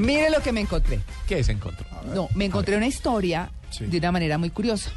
Mire 0.00 0.30
lo 0.30 0.40
que 0.42 0.50
me 0.52 0.60
encontré. 0.62 1.00
¿Qué 1.28 1.44
se 1.44 1.52
encontró? 1.52 1.84
No, 2.14 2.28
me 2.34 2.46
encontré 2.46 2.76
una 2.76 2.86
historia 2.86 3.50
Sí. 3.70 3.84
de 3.86 3.98
una 3.98 4.12
manera 4.12 4.38
muy 4.38 4.50
curiosa. 4.50 4.90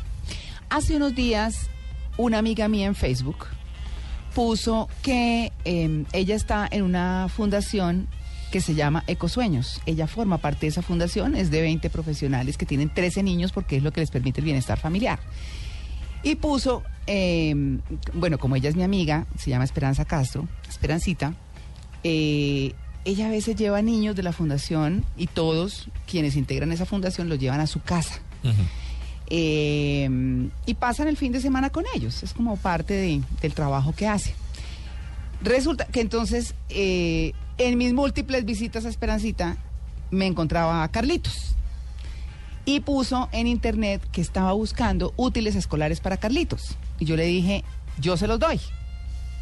Hace 0.69 0.95
unos 0.95 1.13
días, 1.13 1.69
una 2.17 2.37
amiga 2.39 2.67
mía 2.67 2.87
en 2.87 2.95
Facebook 2.95 3.45
puso 4.33 4.87
que 5.03 5.51
eh, 5.65 6.05
ella 6.13 6.35
está 6.35 6.67
en 6.71 6.83
una 6.83 7.27
fundación 7.29 8.07
que 8.51 8.61
se 8.61 8.73
llama 8.75 9.03
Ecosueños. 9.07 9.81
Ella 9.85 10.07
forma 10.07 10.37
parte 10.37 10.61
de 10.61 10.67
esa 10.67 10.81
fundación, 10.81 11.35
es 11.35 11.51
de 11.51 11.61
20 11.61 11.89
profesionales 11.89 12.57
que 12.57 12.65
tienen 12.65 12.91
13 12.93 13.23
niños 13.23 13.51
porque 13.51 13.77
es 13.77 13.83
lo 13.83 13.91
que 13.91 13.99
les 14.01 14.09
permite 14.09 14.39
el 14.41 14.45
bienestar 14.45 14.79
familiar. 14.79 15.19
Y 16.23 16.35
puso, 16.35 16.81
eh, 17.07 17.53
bueno, 18.13 18.37
como 18.39 18.55
ella 18.55 18.69
es 18.69 18.75
mi 18.75 18.83
amiga, 18.83 19.25
se 19.37 19.49
llama 19.49 19.65
Esperanza 19.65 20.05
Castro, 20.05 20.47
Esperancita, 20.69 21.33
eh, 22.03 22.73
ella 23.05 23.27
a 23.27 23.29
veces 23.29 23.55
lleva 23.55 23.81
niños 23.81 24.15
de 24.15 24.23
la 24.23 24.31
fundación 24.31 25.03
y 25.17 25.27
todos 25.27 25.89
quienes 26.07 26.35
integran 26.35 26.71
esa 26.71 26.85
fundación 26.85 27.29
los 27.29 27.39
llevan 27.39 27.59
a 27.59 27.67
su 27.67 27.81
casa. 27.81 28.19
Eh, 29.27 30.09
y 30.65 30.73
pasan 30.75 31.07
el 31.07 31.17
fin 31.17 31.31
de 31.31 31.41
semana 31.41 31.69
con 31.69 31.85
ellos. 31.95 32.23
Es 32.23 32.33
como 32.33 32.57
parte 32.57 32.93
de- 32.93 33.21
del 33.41 33.53
trabajo 33.53 33.93
que 33.95 34.07
hace. 34.07 34.33
Resulta 35.41 35.85
que 35.85 36.01
entonces, 36.01 36.53
eh, 36.69 37.33
en 37.57 37.77
mis 37.77 37.93
múltiples 37.93 38.45
visitas 38.45 38.85
a 38.85 38.89
Esperancita, 38.89 39.57
me 40.11 40.25
encontraba 40.27 40.83
a 40.83 40.87
Carlitos. 40.89 41.55
Y 42.65 42.79
puso 42.81 43.27
en 43.33 43.47
internet 43.47 44.01
que 44.11 44.21
estaba 44.21 44.53
buscando 44.53 45.13
útiles 45.17 45.55
escolares 45.55 45.99
para 45.99 46.17
Carlitos. 46.17 46.77
Y 46.99 47.05
yo 47.05 47.15
le 47.17 47.25
dije, 47.25 47.63
yo 47.99 48.15
se 48.15 48.27
los 48.27 48.39
doy. 48.39 48.59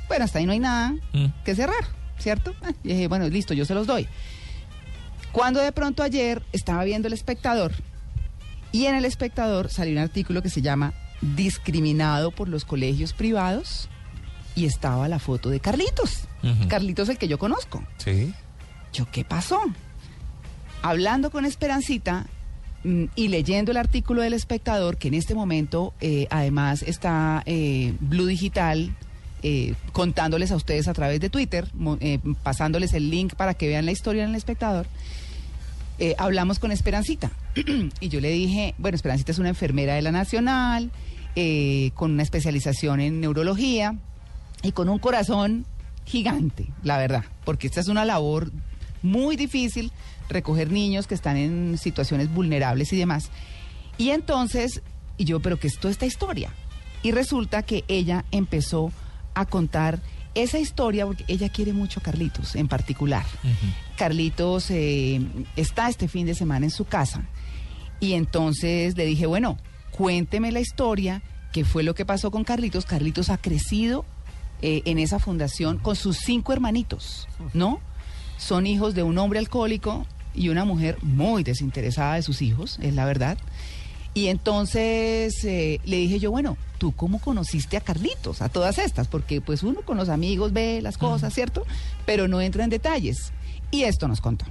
Bueno, 0.07 0.25
hasta 0.25 0.39
ahí 0.39 0.45
no 0.45 0.53
hay 0.53 0.59
nada 0.59 0.95
Mm. 1.13 1.27
que 1.45 1.53
cerrar, 1.55 1.83
¿cierto? 2.21 2.53
Y 2.83 2.89
dije, 2.93 3.07
bueno, 3.07 3.27
listo, 3.27 3.53
yo 3.53 3.65
se 3.65 3.73
los 3.73 3.87
doy. 3.87 4.07
Cuando 5.31 5.61
de 5.61 5.71
pronto 5.71 6.03
ayer 6.03 6.41
estaba 6.51 6.83
viendo 6.83 7.07
el 7.07 7.13
espectador 7.13 7.71
y 8.71 8.85
en 8.85 8.95
el 8.95 9.05
espectador 9.05 9.69
salió 9.69 9.93
un 9.93 9.99
artículo 9.99 10.41
que 10.41 10.49
se 10.49 10.61
llama 10.61 10.93
Discriminado 11.21 12.31
por 12.31 12.49
los 12.49 12.65
colegios 12.65 13.13
privados 13.13 13.89
y 14.55 14.65
estaba 14.65 15.07
la 15.07 15.19
foto 15.19 15.49
de 15.49 15.59
Carlitos. 15.59 16.25
Ujú. 16.43 16.67
Carlitos 16.67 17.07
el 17.09 17.17
que 17.17 17.27
yo 17.27 17.37
conozco. 17.37 17.83
Sí. 17.97 18.33
Yo, 18.91 19.09
¿qué 19.11 19.23
pasó? 19.23 19.61
Hablando 20.81 21.31
con 21.31 21.45
Esperancita 21.45 22.25
mm, 22.83 23.05
y 23.15 23.27
leyendo 23.29 23.71
el 23.71 23.77
artículo 23.77 24.21
del 24.21 24.33
espectador, 24.33 24.97
que 24.97 25.09
en 25.09 25.13
este 25.13 25.35
momento 25.35 25.93
eh, 26.01 26.27
además 26.29 26.81
está 26.81 27.43
eh, 27.45 27.95
Blue 27.99 28.25
Digital 28.25 28.95
eh, 29.43 29.73
contándoles 29.91 30.51
a 30.51 30.55
ustedes 30.55 30.87
a 30.87 30.93
través 30.93 31.19
de 31.19 31.29
Twitter, 31.29 31.67
eh, 31.99 32.19
pasándoles 32.43 32.93
el 32.93 33.09
link 33.09 33.33
para 33.35 33.55
que 33.55 33.67
vean 33.67 33.85
la 33.85 33.91
historia 33.91 34.23
en 34.23 34.29
el 34.29 34.35
espectador, 34.35 34.85
eh, 35.99 36.15
hablamos 36.17 36.59
con 36.59 36.71
Esperancita. 36.71 37.31
y 37.99 38.09
yo 38.09 38.21
le 38.21 38.29
dije, 38.29 38.75
bueno, 38.77 38.95
Esperancita 38.95 39.31
es 39.31 39.39
una 39.39 39.49
enfermera 39.49 39.95
de 39.95 40.01
la 40.01 40.11
Nacional, 40.11 40.91
con 41.95 42.11
una 42.11 42.23
especialización 42.23 42.99
en 42.99 43.21
neurología 43.21 43.95
y 44.63 44.73
con 44.73 44.89
un 44.89 44.99
corazón 44.99 45.65
gigante, 46.05 46.67
la 46.83 46.97
verdad, 46.97 47.23
porque 47.45 47.67
esta 47.67 47.79
es 47.79 47.87
una 47.87 48.03
labor 48.03 48.51
muy 49.01 49.37
difícil, 49.37 49.91
recoger 50.27 50.71
niños 50.71 51.07
que 51.07 51.15
están 51.15 51.37
en 51.37 51.77
situaciones 51.77 52.31
vulnerables 52.33 52.91
y 52.93 52.97
demás. 52.97 53.29
Y 53.97 54.09
entonces, 54.09 54.81
y 55.17 55.25
yo, 55.25 55.39
pero 55.39 55.57
¿qué 55.57 55.67
es 55.67 55.77
toda 55.77 55.91
esta 55.91 56.05
historia? 56.05 56.51
Y 57.03 57.11
resulta 57.11 57.63
que 57.63 57.83
ella 57.87 58.25
empezó 58.31 58.91
a 59.33 59.45
contar 59.45 59.99
esa 60.33 60.59
historia 60.59 61.05
porque 61.05 61.25
ella 61.27 61.49
quiere 61.49 61.73
mucho 61.73 61.99
a 61.99 62.03
Carlitos 62.03 62.55
en 62.55 62.67
particular. 62.67 63.25
Carlitos 63.97 64.71
eh, 64.71 65.21
está 65.55 65.89
este 65.89 66.07
fin 66.07 66.25
de 66.25 66.35
semana 66.35 66.65
en 66.65 66.71
su 66.71 66.85
casa 66.85 67.23
y 67.99 68.13
entonces 68.13 68.97
le 68.97 69.05
dije, 69.05 69.25
bueno, 69.25 69.57
cuénteme 69.91 70.51
la 70.51 70.59
historia, 70.59 71.21
qué 71.51 71.65
fue 71.65 71.83
lo 71.83 71.93
que 71.93 72.05
pasó 72.05 72.31
con 72.31 72.43
Carlitos. 72.43 72.85
Carlitos 72.85 73.29
ha 73.29 73.37
crecido 73.37 74.05
eh, 74.61 74.81
en 74.85 74.99
esa 74.99 75.19
fundación 75.19 75.77
con 75.77 75.95
sus 75.95 76.17
cinco 76.17 76.53
hermanitos, 76.53 77.27
¿no? 77.53 77.79
Son 78.37 78.65
hijos 78.65 78.95
de 78.95 79.03
un 79.03 79.17
hombre 79.17 79.39
alcohólico 79.39 80.05
y 80.33 80.49
una 80.49 80.65
mujer 80.65 80.97
muy 81.01 81.43
desinteresada 81.43 82.15
de 82.15 82.21
sus 82.21 82.41
hijos, 82.41 82.79
es 82.81 82.95
la 82.95 83.05
verdad. 83.05 83.37
Y 84.13 84.27
entonces 84.27 85.43
eh, 85.45 85.79
le 85.85 85.97
dije 85.97 86.19
yo, 86.19 86.31
bueno, 86.31 86.57
¿tú 86.77 86.91
cómo 86.91 87.19
conociste 87.19 87.77
a 87.77 87.81
Carlitos, 87.81 88.41
a 88.41 88.49
todas 88.49 88.77
estas? 88.77 89.07
Porque 89.07 89.39
pues 89.39 89.63
uno 89.63 89.81
con 89.81 89.97
los 89.97 90.09
amigos 90.09 90.51
ve 90.51 90.81
las 90.81 90.97
cosas, 90.97 91.33
¿cierto? 91.33 91.65
Pero 92.05 92.27
no 92.27 92.41
entra 92.41 92.63
en 92.63 92.69
detalles. 92.69 93.31
Y 93.71 93.83
esto 93.83 94.07
nos 94.07 94.19
contó. 94.19 94.45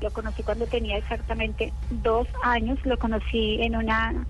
Lo 0.00 0.12
conocí 0.12 0.42
cuando 0.42 0.66
tenía 0.66 0.96
exactamente 0.96 1.72
dos 1.90 2.28
años. 2.42 2.78
Lo 2.84 2.98
conocí 2.98 3.60
en 3.60 3.74
una 3.74 4.26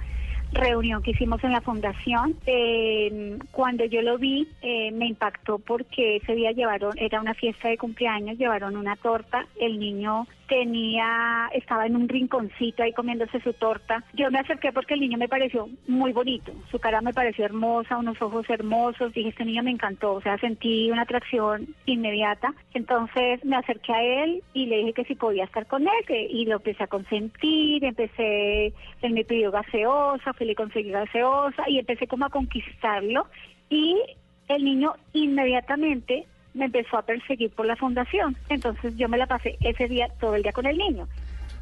reunión 0.52 1.02
que 1.02 1.10
hicimos 1.10 1.42
en 1.44 1.52
la 1.52 1.60
fundación. 1.60 2.36
Eh, 2.46 3.38
cuando 3.50 3.84
yo 3.84 4.00
lo 4.02 4.18
vi, 4.18 4.48
eh, 4.62 4.92
me 4.92 5.06
impactó 5.06 5.58
porque 5.58 6.16
ese 6.16 6.34
día 6.34 6.52
llevaron, 6.52 6.96
era 6.96 7.20
una 7.20 7.34
fiesta 7.34 7.68
de 7.68 7.76
cumpleaños, 7.76 8.38
llevaron 8.38 8.76
una 8.76 8.96
torta. 8.96 9.46
El 9.60 9.78
niño 9.78 10.26
tenía, 10.48 11.48
estaba 11.52 11.86
en 11.86 11.96
un 11.96 12.08
rinconcito 12.08 12.82
ahí 12.82 12.92
comiéndose 12.92 13.40
su 13.40 13.52
torta. 13.52 14.04
Yo 14.14 14.30
me 14.30 14.38
acerqué 14.38 14.72
porque 14.72 14.94
el 14.94 15.00
niño 15.00 15.18
me 15.18 15.28
pareció 15.28 15.68
muy 15.86 16.12
bonito. 16.12 16.52
Su 16.70 16.78
cara 16.78 17.00
me 17.00 17.12
pareció 17.12 17.44
hermosa, 17.44 17.98
unos 17.98 18.20
ojos 18.20 18.48
hermosos. 18.48 19.12
Dije, 19.12 19.30
este 19.30 19.44
niño 19.44 19.62
me 19.62 19.70
encantó. 19.70 20.14
O 20.14 20.20
sea, 20.20 20.38
sentí 20.38 20.90
una 20.90 21.02
atracción 21.02 21.68
inmediata. 21.86 22.54
Entonces 22.72 23.44
me 23.44 23.56
acerqué 23.56 23.92
a 23.92 24.02
él 24.02 24.42
y 24.52 24.66
le 24.66 24.78
dije 24.78 24.92
que 24.92 25.04
si 25.04 25.14
podía 25.14 25.44
estar 25.44 25.66
con 25.66 25.82
él. 25.82 26.28
y 26.30 26.46
lo 26.46 26.56
empecé 26.56 26.84
a 26.84 26.88
consentir, 26.88 27.84
empecé, 27.84 28.72
él 29.02 29.12
me 29.12 29.24
pidió 29.24 29.50
gaseosa, 29.50 30.32
fui 30.32 30.46
le 30.46 30.54
conseguí 30.54 30.90
gaseosa 30.90 31.68
y 31.68 31.78
empecé 31.78 32.06
como 32.06 32.26
a 32.26 32.30
conquistarlo. 32.30 33.26
Y 33.70 34.00
el 34.48 34.64
niño 34.64 34.94
inmediatamente 35.12 36.26
me 36.54 36.66
empezó 36.66 36.96
a 36.96 37.02
perseguir 37.02 37.50
por 37.50 37.66
la 37.66 37.76
fundación. 37.76 38.36
Entonces 38.48 38.96
yo 38.96 39.08
me 39.08 39.18
la 39.18 39.26
pasé 39.26 39.56
ese 39.60 39.88
día, 39.88 40.08
todo 40.20 40.36
el 40.36 40.42
día 40.42 40.52
con 40.52 40.66
el 40.66 40.78
niño. 40.78 41.06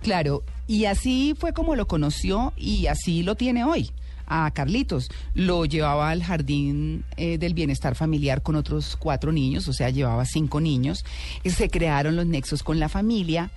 Claro, 0.02 0.42
y 0.66 0.84
así 0.84 1.34
fue 1.38 1.52
como 1.52 1.76
lo 1.76 1.86
conoció 1.86 2.52
y 2.56 2.86
así 2.86 3.22
lo 3.22 3.34
tiene 3.34 3.64
hoy. 3.64 3.90
A 4.26 4.50
Carlitos 4.52 5.10
lo 5.34 5.64
llevaba 5.64 6.10
al 6.10 6.22
jardín 6.22 7.04
eh, 7.16 7.38
del 7.38 7.54
bienestar 7.54 7.94
familiar 7.94 8.42
con 8.42 8.56
otros 8.56 8.96
cuatro 8.96 9.30
niños, 9.32 9.68
o 9.68 9.72
sea, 9.72 9.90
llevaba 9.90 10.24
cinco 10.24 10.60
niños. 10.60 11.04
Y 11.42 11.50
se 11.50 11.68
crearon 11.68 12.16
los 12.16 12.26
nexos 12.26 12.62
con 12.62 12.80
la 12.80 12.88
familia, 12.88 13.50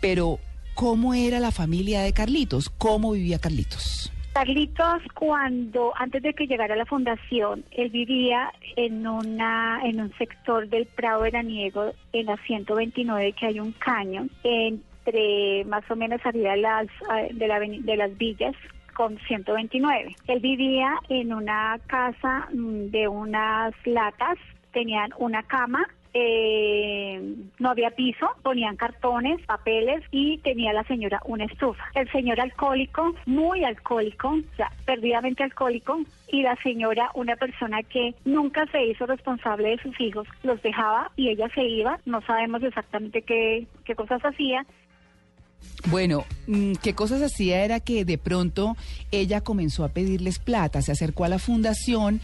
pero 0.00 0.38
¿cómo 0.74 1.14
era 1.14 1.40
la 1.40 1.50
familia 1.50 2.02
de 2.02 2.12
Carlitos? 2.12 2.68
¿Cómo 2.70 3.12
vivía 3.12 3.38
Carlitos? 3.38 4.12
Carlitos, 4.36 5.00
cuando 5.14 5.94
antes 5.96 6.22
de 6.22 6.34
que 6.34 6.46
llegara 6.46 6.74
a 6.74 6.76
la 6.76 6.84
fundación, 6.84 7.64
él 7.70 7.88
vivía 7.88 8.52
en 8.76 9.06
una 9.06 9.80
en 9.82 9.98
un 9.98 10.12
sector 10.18 10.68
del 10.68 10.84
Prado 10.84 11.22
veraniego 11.22 11.94
en 12.12 12.26
la 12.26 12.36
129 12.46 13.32
que 13.32 13.46
hay 13.46 13.60
un 13.60 13.72
caño 13.72 14.26
entre 14.44 15.64
más 15.64 15.90
o 15.90 15.96
menos 15.96 16.20
arriba 16.22 16.50
de 16.50 16.58
las 16.58 16.86
de, 17.32 17.48
la 17.48 17.60
de 17.60 17.96
las 17.96 18.18
villas 18.18 18.54
con 18.94 19.16
129. 19.20 20.14
Él 20.26 20.40
vivía 20.40 20.96
en 21.08 21.32
una 21.32 21.78
casa 21.86 22.46
mm, 22.52 22.90
de 22.90 23.08
unas 23.08 23.72
latas, 23.86 24.36
tenían 24.70 25.14
una 25.16 25.44
cama 25.44 25.88
eh, 26.18 27.20
no 27.58 27.68
había 27.68 27.90
piso, 27.90 28.26
ponían 28.42 28.76
cartones, 28.76 29.38
papeles 29.44 30.02
y 30.10 30.38
tenía 30.38 30.72
la 30.72 30.82
señora 30.84 31.20
una 31.26 31.44
estufa. 31.44 31.84
El 31.94 32.10
señor 32.10 32.40
alcohólico, 32.40 33.14
muy 33.26 33.64
alcohólico, 33.64 34.38
perdidamente 34.86 35.42
alcohólico, 35.42 36.00
y 36.28 36.42
la 36.42 36.56
señora 36.62 37.10
una 37.12 37.36
persona 37.36 37.82
que 37.82 38.14
nunca 38.24 38.64
se 38.68 38.82
hizo 38.86 39.04
responsable 39.04 39.68
de 39.68 39.78
sus 39.82 40.00
hijos, 40.00 40.26
los 40.42 40.62
dejaba 40.62 41.10
y 41.16 41.28
ella 41.28 41.50
se 41.54 41.64
iba, 41.64 41.98
no 42.06 42.22
sabemos 42.22 42.62
exactamente 42.62 43.20
qué, 43.20 43.66
qué 43.84 43.94
cosas 43.94 44.22
hacía, 44.22 44.64
Bueno, 45.88 46.24
mm, 46.46 46.72
qué 46.82 46.94
cosas 46.94 47.22
hacía 47.22 47.64
era 47.64 47.80
que 47.80 48.04
de 48.04 48.18
pronto 48.18 48.76
ella 49.12 49.40
comenzó 49.40 49.84
a 49.84 49.88
pedirles 49.88 50.38
plata, 50.38 50.82
se 50.82 50.92
acercó 50.92 51.24
a 51.24 51.28
la 51.28 51.38
fundación 51.38 52.20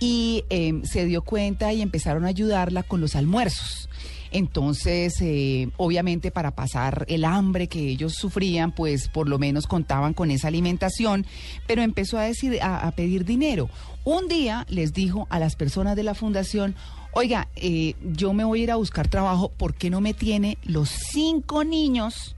y 0.00 0.44
eh, 0.50 0.80
se 0.84 1.04
dio 1.04 1.22
cuenta 1.22 1.72
y 1.72 1.80
empezaron 1.80 2.24
a 2.24 2.28
ayudarla 2.28 2.82
con 2.82 3.00
los 3.00 3.14
almuerzos. 3.14 3.88
Entonces, 4.32 5.14
eh, 5.20 5.68
obviamente 5.76 6.32
para 6.32 6.56
pasar 6.56 7.04
el 7.08 7.24
hambre 7.24 7.68
que 7.68 7.88
ellos 7.88 8.14
sufrían, 8.14 8.72
pues 8.72 9.08
por 9.08 9.28
lo 9.28 9.38
menos 9.38 9.68
contaban 9.68 10.12
con 10.12 10.32
esa 10.32 10.48
alimentación, 10.48 11.24
pero 11.68 11.82
empezó 11.82 12.18
a, 12.18 12.24
decir, 12.24 12.60
a, 12.60 12.84
a 12.84 12.90
pedir 12.90 13.24
dinero. 13.24 13.70
Un 14.02 14.26
día 14.26 14.66
les 14.68 14.92
dijo 14.92 15.28
a 15.30 15.38
las 15.38 15.54
personas 15.54 15.94
de 15.94 16.02
la 16.02 16.14
fundación, 16.14 16.74
oiga, 17.12 17.48
eh, 17.56 17.94
yo 18.02 18.32
me 18.32 18.44
voy 18.44 18.60
a 18.60 18.62
ir 18.64 18.70
a 18.72 18.76
buscar 18.76 19.08
trabajo, 19.08 19.50
¿por 19.50 19.74
qué 19.74 19.88
no 19.88 20.00
me 20.00 20.14
tiene 20.14 20.58
los 20.64 20.90
cinco 20.90 21.64
niños? 21.64 22.34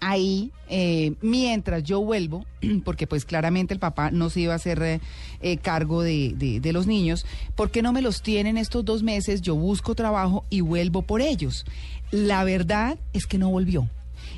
Ahí 0.00 0.52
eh, 0.68 1.14
mientras 1.22 1.82
yo 1.82 2.00
vuelvo, 2.00 2.44
porque 2.84 3.06
pues 3.06 3.24
claramente 3.24 3.74
el 3.74 3.80
papá 3.80 4.10
no 4.10 4.30
se 4.30 4.40
iba 4.40 4.52
a 4.52 4.56
hacer 4.56 4.82
eh, 4.82 5.00
eh, 5.40 5.56
cargo 5.56 6.02
de, 6.02 6.34
de, 6.60 6.72
los 6.72 6.86
niños, 6.86 7.24
¿por 7.56 7.70
qué 7.70 7.82
no 7.82 7.92
me 7.92 8.02
los 8.02 8.22
tienen 8.22 8.58
estos 8.58 8.84
dos 8.84 9.02
meses? 9.02 9.40
Yo 9.40 9.54
busco 9.54 9.94
trabajo 9.94 10.44
y 10.50 10.60
vuelvo 10.60 11.02
por 11.02 11.20
ellos. 11.20 11.64
La 12.10 12.44
verdad 12.44 12.98
es 13.12 13.26
que 13.26 13.38
no 13.38 13.50
volvió. 13.50 13.88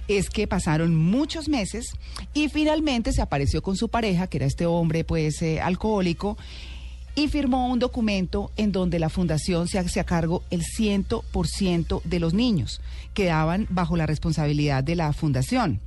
Es 0.09 0.31
que 0.31 0.47
pasaron 0.47 0.95
muchos 0.95 1.49
meses 1.49 1.95
y 2.35 2.49
finalmente 2.49 3.13
se 3.13 3.23
apareció 3.23 3.63
con 3.63 3.77
su 3.77 3.89
pareja, 3.89 4.27
que 4.27 4.39
era 4.39 4.47
este 4.47 4.67
hombre 4.67 5.05
pues 5.05 5.43
alcohólico, 5.63 6.37
y 7.15 7.29
firmó 7.29 7.69
un 7.69 7.79
documento 7.79 8.51
en 8.57 8.73
donde 8.73 8.99
la 8.99 9.09
fundación 9.09 9.69
se 9.69 9.79
hace 9.79 10.01
a 10.01 10.05
cargo 10.05 10.43
el 10.51 10.63
100% 10.63 12.03
de 12.05 12.21
los 12.21 12.35
niños. 12.35 12.81
Quedaban 13.15 13.67
bajo 13.71 13.97
la 13.97 14.07
responsabilidad 14.07 14.85
de 14.85 14.97
la 14.97 15.13
fundación. 15.13 15.81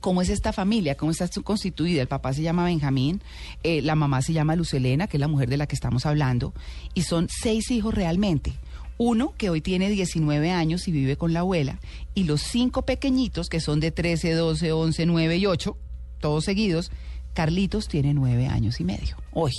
¿Cómo 0.00 0.20
es 0.20 0.28
esta 0.28 0.52
familia? 0.52 0.96
¿Cómo 0.96 1.12
está 1.12 1.28
constituida? 1.42 2.02
El 2.02 2.08
papá 2.08 2.32
se 2.34 2.42
llama 2.42 2.64
Benjamín, 2.64 3.22
eh, 3.62 3.80
la 3.82 3.94
mamá 3.94 4.20
se 4.20 4.32
llama 4.32 4.56
Lucelena, 4.56 5.06
que 5.06 5.16
es 5.16 5.20
la 5.20 5.28
mujer 5.28 5.48
de 5.48 5.56
la 5.56 5.66
que 5.66 5.74
estamos 5.74 6.04
hablando, 6.04 6.52
y 6.92 7.02
son 7.02 7.28
seis 7.30 7.70
hijos 7.70 7.94
realmente. 7.94 8.52
Uno 8.98 9.32
que 9.38 9.48
hoy 9.48 9.60
tiene 9.60 9.88
19 9.88 10.50
años 10.50 10.86
y 10.88 10.92
vive 10.92 11.16
con 11.16 11.32
la 11.32 11.40
abuela, 11.40 11.78
y 12.14 12.24
los 12.24 12.42
cinco 12.42 12.82
pequeñitos 12.82 13.48
que 13.48 13.60
son 13.60 13.80
de 13.80 13.92
13, 13.92 14.32
12, 14.32 14.72
11, 14.72 15.06
9 15.06 15.36
y 15.38 15.46
8, 15.46 15.76
todos 16.20 16.44
seguidos, 16.44 16.90
Carlitos 17.34 17.88
tiene 17.88 18.12
nueve 18.12 18.46
años 18.46 18.80
y 18.80 18.84
medio 18.84 19.16
hoy. 19.32 19.52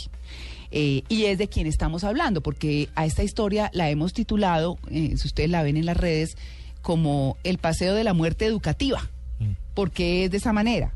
Eh, 0.75 1.03
y 1.07 1.25
es 1.25 1.37
de 1.37 1.47
quien 1.47 1.67
estamos 1.67 2.03
hablando, 2.03 2.41
porque 2.41 2.89
a 2.95 3.05
esta 3.05 3.21
historia 3.21 3.69
la 3.73 3.91
hemos 3.91 4.11
titulado, 4.11 4.79
eh, 4.89 5.13
si 5.17 5.27
ustedes 5.27 5.51
la 5.51 5.61
ven 5.61 5.77
en 5.77 5.85
las 5.85 5.95
redes, 5.95 6.35
como 6.81 7.37
el 7.43 7.59
paseo 7.59 7.93
de 7.93 8.03
la 8.03 8.15
muerte 8.15 8.47
educativa, 8.47 9.07
mm. 9.39 9.51
porque 9.75 10.25
es 10.25 10.31
de 10.31 10.37
esa 10.37 10.51
manera. 10.51 10.91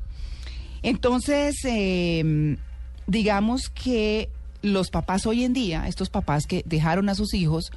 Entonces, 0.81 1.57
em, 1.63 2.57
digamos 3.06 3.69
que 3.69 4.29
los 4.63 4.89
papás 4.89 5.27
hoy 5.27 5.44
en 5.44 5.53
día, 5.53 5.88
estos 5.88 6.09
papás 6.09 6.47
que 6.47 6.63
dejaron 6.65 7.07
a 7.07 7.13
sus 7.13 7.35
hijos, 7.35 7.71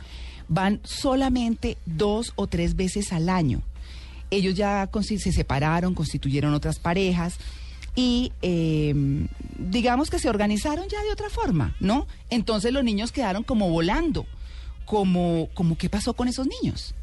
van 0.48 0.80
solamente 0.84 1.76
dos 1.84 2.32
o 2.34 2.46
tres 2.46 2.76
veces 2.76 3.12
al 3.12 3.28
año. 3.28 3.60
Ellos 4.30 4.54
ya 4.54 4.88
se 4.90 5.32
separaron, 5.32 5.94
constituyeron 5.94 6.54
otras 6.54 6.78
parejas, 6.78 7.34
y 7.94 8.32
em, 8.42 9.28
digamos 9.58 10.10
que 10.10 10.18
se 10.18 10.28
organizaron 10.28 10.88
ya 10.88 11.02
de 11.02 11.12
otra 11.12 11.30
forma, 11.30 11.74
¿no? 11.80 12.06
Entonces 12.30 12.72
los 12.72 12.84
niños 12.84 13.12
quedaron 13.12 13.42
como 13.42 13.68
volando, 13.70 14.26
como, 14.84 15.48
como 15.54 15.76
¿qué 15.76 15.88
pasó 15.88 16.14
con 16.14 16.28
esos 16.28 16.46
niños? 16.46 16.94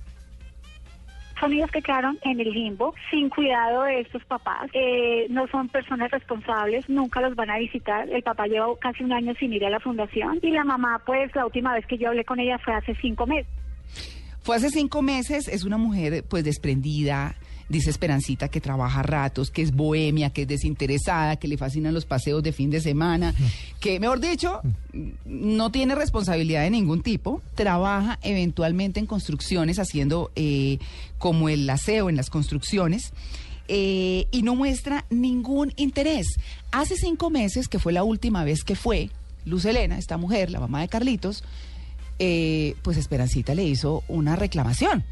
son 1.40 1.52
niños 1.52 1.70
que 1.72 1.82
quedaron 1.82 2.18
en 2.24 2.40
el 2.40 2.52
limbo, 2.52 2.94
sin 3.12 3.30
cuidado 3.30 3.84
de 3.84 4.02
estos 4.02 4.24
papás. 4.26 4.70
Eh, 4.74 5.28
no 5.30 5.48
son 5.48 5.70
personas 5.70 6.12
responsables, 6.12 6.88
nunca 6.90 7.22
los 7.22 7.36
van 7.36 7.50
a 7.50 7.58
visitar. 7.58 8.10
El 8.10 8.24
papá 8.24 8.48
lleva 8.48 8.68
casi 8.80 9.04
un 9.04 9.14
año 9.14 9.34
sin 9.40 9.54
ir 9.54 9.66
a 9.66 9.70
la 9.70 9.80
fundación 9.80 10.40
y 10.42 10.52
la 10.52 10.64
mamá, 10.64 11.02
pues 11.06 11.34
la 11.36 11.46
última 11.46 11.74
vez 11.74 11.86
que 11.86 11.98
yo 11.98 12.10
hablé 12.10 12.26
con 12.26 12.40
ella 12.40 12.58
fue 12.60 12.74
hace 12.74 12.96
cinco 12.96 13.28
meses. 13.28 13.48
Fue 14.42 14.56
hace 14.56 14.70
cinco 14.70 15.02
meses, 15.02 15.48
es 15.48 15.66
una 15.66 15.78
mujer 15.78 16.24
pues 16.28 16.44
desprendida, 16.44 17.36
dice 17.70 17.90
Esperancita 17.90 18.48
que 18.48 18.62
trabaja 18.62 19.04
ratos, 19.04 19.52
que 19.52 19.62
es 19.62 19.76
bohemia, 19.76 20.30
que 20.30 20.44
es 20.44 20.48
desinteresada, 20.48 21.36
que 21.36 21.48
le 21.48 21.58
fascinan 21.58 21.94
los 21.94 22.06
paseos 22.06 22.44
de 22.44 22.54
fin 22.54 22.70
de 22.70 22.82
semana, 22.82 23.34
que, 23.80 24.00
mejor 24.00 24.20
dicho, 24.20 24.62
no 25.26 25.72
tiene 25.72 25.96
responsabilidad 25.96 26.64
de 26.64 26.70
ningún 26.70 27.02
tipo, 27.02 27.42
trabaja 27.56 28.20
eventualmente 28.22 29.00
en 29.00 29.06
construcciones, 29.06 29.80
haciendo 29.80 30.32
eh, 30.36 30.80
como 31.18 31.50
el 31.50 31.70
aseo 31.70 32.10
en 32.10 32.16
las 32.16 32.30
construcciones. 32.30 33.14
Eh, 33.70 34.28
y 34.32 34.44
no 34.44 34.56
muestra 34.56 35.04
ningún 35.10 35.74
interés. 35.76 36.40
Hace 36.72 36.96
cinco 36.96 37.30
meses, 37.30 37.68
que 37.68 37.80
fue 37.80 37.92
la 37.92 38.06
última 38.06 38.46
vez 38.46 38.64
que 38.64 38.76
fue, 38.76 39.10
Luz 39.44 39.66
Elena, 39.66 39.98
esta 39.98 40.16
mujer, 40.16 40.52
la 40.52 40.62
mamá 40.62 40.80
de 40.80 40.88
Carlitos, 40.88 41.44
eh, 42.18 42.76
pues 42.82 42.96
Esperancita 42.96 43.54
le 43.56 43.66
hizo 43.66 44.04
una 44.08 44.38
reclamación 44.38 45.04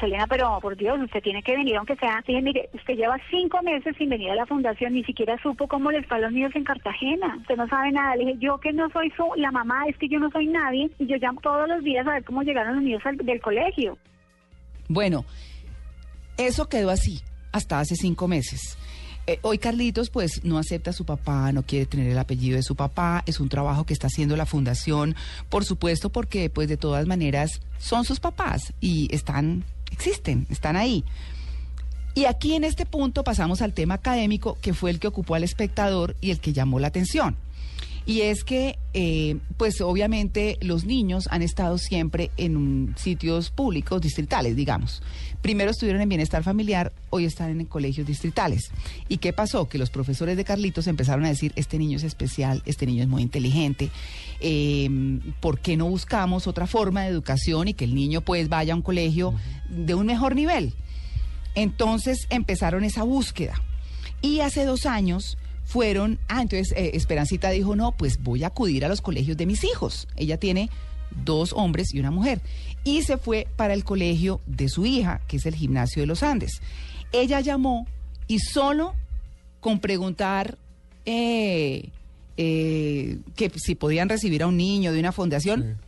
Selena, 0.00 0.26
pero 0.26 0.58
por 0.60 0.76
Dios, 0.76 0.98
usted 1.00 1.22
tiene 1.22 1.42
que 1.42 1.56
venir, 1.56 1.76
aunque 1.76 1.96
sea. 1.96 2.22
Dije, 2.26 2.42
mire, 2.42 2.68
usted 2.74 2.94
lleva 2.94 3.18
cinco 3.30 3.62
meses 3.62 3.94
sin 3.96 4.08
venir 4.10 4.30
a 4.30 4.34
la 4.34 4.46
fundación, 4.46 4.94
ni 4.94 5.04
siquiera 5.04 5.40
supo 5.42 5.68
cómo 5.68 5.90
les 5.90 6.06
fue 6.06 6.20
los 6.20 6.32
niños 6.32 6.54
en 6.56 6.64
Cartagena. 6.64 7.36
Usted 7.40 7.56
no 7.56 7.68
sabe 7.68 7.92
nada. 7.92 8.16
Le 8.16 8.26
dije, 8.26 8.38
yo 8.40 8.58
que 8.58 8.72
no 8.72 8.90
soy 8.90 9.10
su, 9.16 9.24
la 9.36 9.52
mamá, 9.52 9.84
es 9.88 9.96
que 9.96 10.08
yo 10.08 10.18
no 10.18 10.30
soy 10.30 10.48
nadie, 10.48 10.90
y 10.98 11.06
yo 11.06 11.16
llamo 11.16 11.40
todos 11.40 11.68
los 11.68 11.84
días 11.84 12.06
a 12.06 12.14
ver 12.14 12.24
cómo 12.24 12.42
llegaron 12.42 12.74
los 12.74 12.82
niños 12.82 13.02
del 13.22 13.40
colegio. 13.40 13.96
Bueno, 14.88 15.24
eso 16.36 16.68
quedó 16.68 16.90
así 16.90 17.20
hasta 17.52 17.80
hace 17.80 17.94
cinco 17.96 18.28
meses. 18.28 18.76
Eh, 19.28 19.40
hoy 19.42 19.58
Carlitos 19.58 20.08
pues 20.08 20.44
no 20.44 20.56
acepta 20.56 20.90
a 20.90 20.92
su 20.92 21.04
papá, 21.04 21.50
no 21.50 21.64
quiere 21.64 21.86
tener 21.86 22.08
el 22.08 22.18
apellido 22.18 22.56
de 22.56 22.62
su 22.62 22.76
papá, 22.76 23.24
es 23.26 23.40
un 23.40 23.48
trabajo 23.48 23.84
que 23.84 23.92
está 23.92 24.06
haciendo 24.06 24.36
la 24.36 24.46
fundación, 24.46 25.16
por 25.48 25.64
supuesto 25.64 26.10
porque 26.10 26.48
pues 26.48 26.68
de 26.68 26.76
todas 26.76 27.06
maneras 27.06 27.60
son 27.78 28.04
sus 28.04 28.20
papás 28.20 28.72
y 28.80 29.12
están 29.12 29.64
existen, 29.96 30.46
están 30.50 30.76
ahí. 30.76 31.04
Y 32.14 32.24
aquí 32.26 32.54
en 32.54 32.64
este 32.64 32.86
punto 32.86 33.24
pasamos 33.24 33.60
al 33.60 33.74
tema 33.74 33.94
académico, 33.94 34.56
que 34.60 34.72
fue 34.74 34.90
el 34.90 35.00
que 35.00 35.08
ocupó 35.08 35.34
al 35.34 35.44
espectador 35.44 36.16
y 36.20 36.30
el 36.30 36.40
que 36.40 36.52
llamó 36.52 36.78
la 36.78 36.88
atención. 36.88 37.36
Y 38.06 38.20
es 38.20 38.44
que, 38.44 38.78
eh, 38.94 39.38
pues 39.56 39.80
obviamente 39.80 40.58
los 40.60 40.84
niños 40.84 41.26
han 41.32 41.42
estado 41.42 41.76
siempre 41.76 42.30
en 42.36 42.94
sitios 42.96 43.50
públicos, 43.50 44.00
distritales, 44.00 44.54
digamos. 44.54 45.02
Primero 45.42 45.72
estuvieron 45.72 46.00
en 46.00 46.08
bienestar 46.08 46.44
familiar, 46.44 46.92
hoy 47.10 47.24
están 47.24 47.60
en 47.60 47.66
colegios 47.66 48.06
distritales. 48.06 48.70
¿Y 49.08 49.18
qué 49.18 49.32
pasó? 49.32 49.68
Que 49.68 49.78
los 49.78 49.90
profesores 49.90 50.36
de 50.36 50.44
Carlitos 50.44 50.86
empezaron 50.86 51.24
a 51.24 51.28
decir, 51.28 51.52
este 51.56 51.78
niño 51.78 51.96
es 51.96 52.04
especial, 52.04 52.62
este 52.64 52.86
niño 52.86 53.02
es 53.02 53.08
muy 53.08 53.22
inteligente, 53.22 53.90
eh, 54.40 54.88
¿por 55.40 55.58
qué 55.58 55.76
no 55.76 55.88
buscamos 55.88 56.46
otra 56.46 56.68
forma 56.68 57.02
de 57.02 57.08
educación 57.08 57.66
y 57.66 57.74
que 57.74 57.84
el 57.84 57.94
niño 57.96 58.20
pues 58.20 58.48
vaya 58.48 58.72
a 58.72 58.76
un 58.76 58.82
colegio 58.82 59.34
de 59.68 59.96
un 59.96 60.06
mejor 60.06 60.36
nivel? 60.36 60.74
Entonces 61.56 62.26
empezaron 62.30 62.84
esa 62.84 63.02
búsqueda. 63.02 63.60
Y 64.22 64.40
hace 64.40 64.64
dos 64.64 64.86
años 64.86 65.36
fueron, 65.66 66.18
ah, 66.28 66.42
entonces 66.42 66.72
eh, 66.76 66.92
Esperancita 66.94 67.50
dijo, 67.50 67.76
no, 67.76 67.92
pues 67.92 68.22
voy 68.22 68.44
a 68.44 68.48
acudir 68.48 68.84
a 68.84 68.88
los 68.88 69.00
colegios 69.00 69.36
de 69.36 69.46
mis 69.46 69.64
hijos. 69.64 70.06
Ella 70.16 70.38
tiene 70.38 70.70
dos 71.24 71.52
hombres 71.52 71.92
y 71.92 71.98
una 71.98 72.10
mujer. 72.10 72.40
Y 72.84 73.02
se 73.02 73.18
fue 73.18 73.48
para 73.56 73.74
el 73.74 73.84
colegio 73.84 74.40
de 74.46 74.68
su 74.68 74.86
hija, 74.86 75.20
que 75.26 75.38
es 75.38 75.46
el 75.46 75.56
gimnasio 75.56 76.02
de 76.02 76.06
los 76.06 76.22
Andes. 76.22 76.62
Ella 77.12 77.40
llamó 77.40 77.86
y 78.28 78.38
solo 78.38 78.94
con 79.60 79.80
preguntar 79.80 80.56
eh, 81.04 81.90
eh, 82.36 83.18
que 83.34 83.50
si 83.56 83.74
podían 83.74 84.08
recibir 84.08 84.44
a 84.44 84.46
un 84.46 84.56
niño 84.56 84.92
de 84.92 85.00
una 85.00 85.10
fundación, 85.10 85.78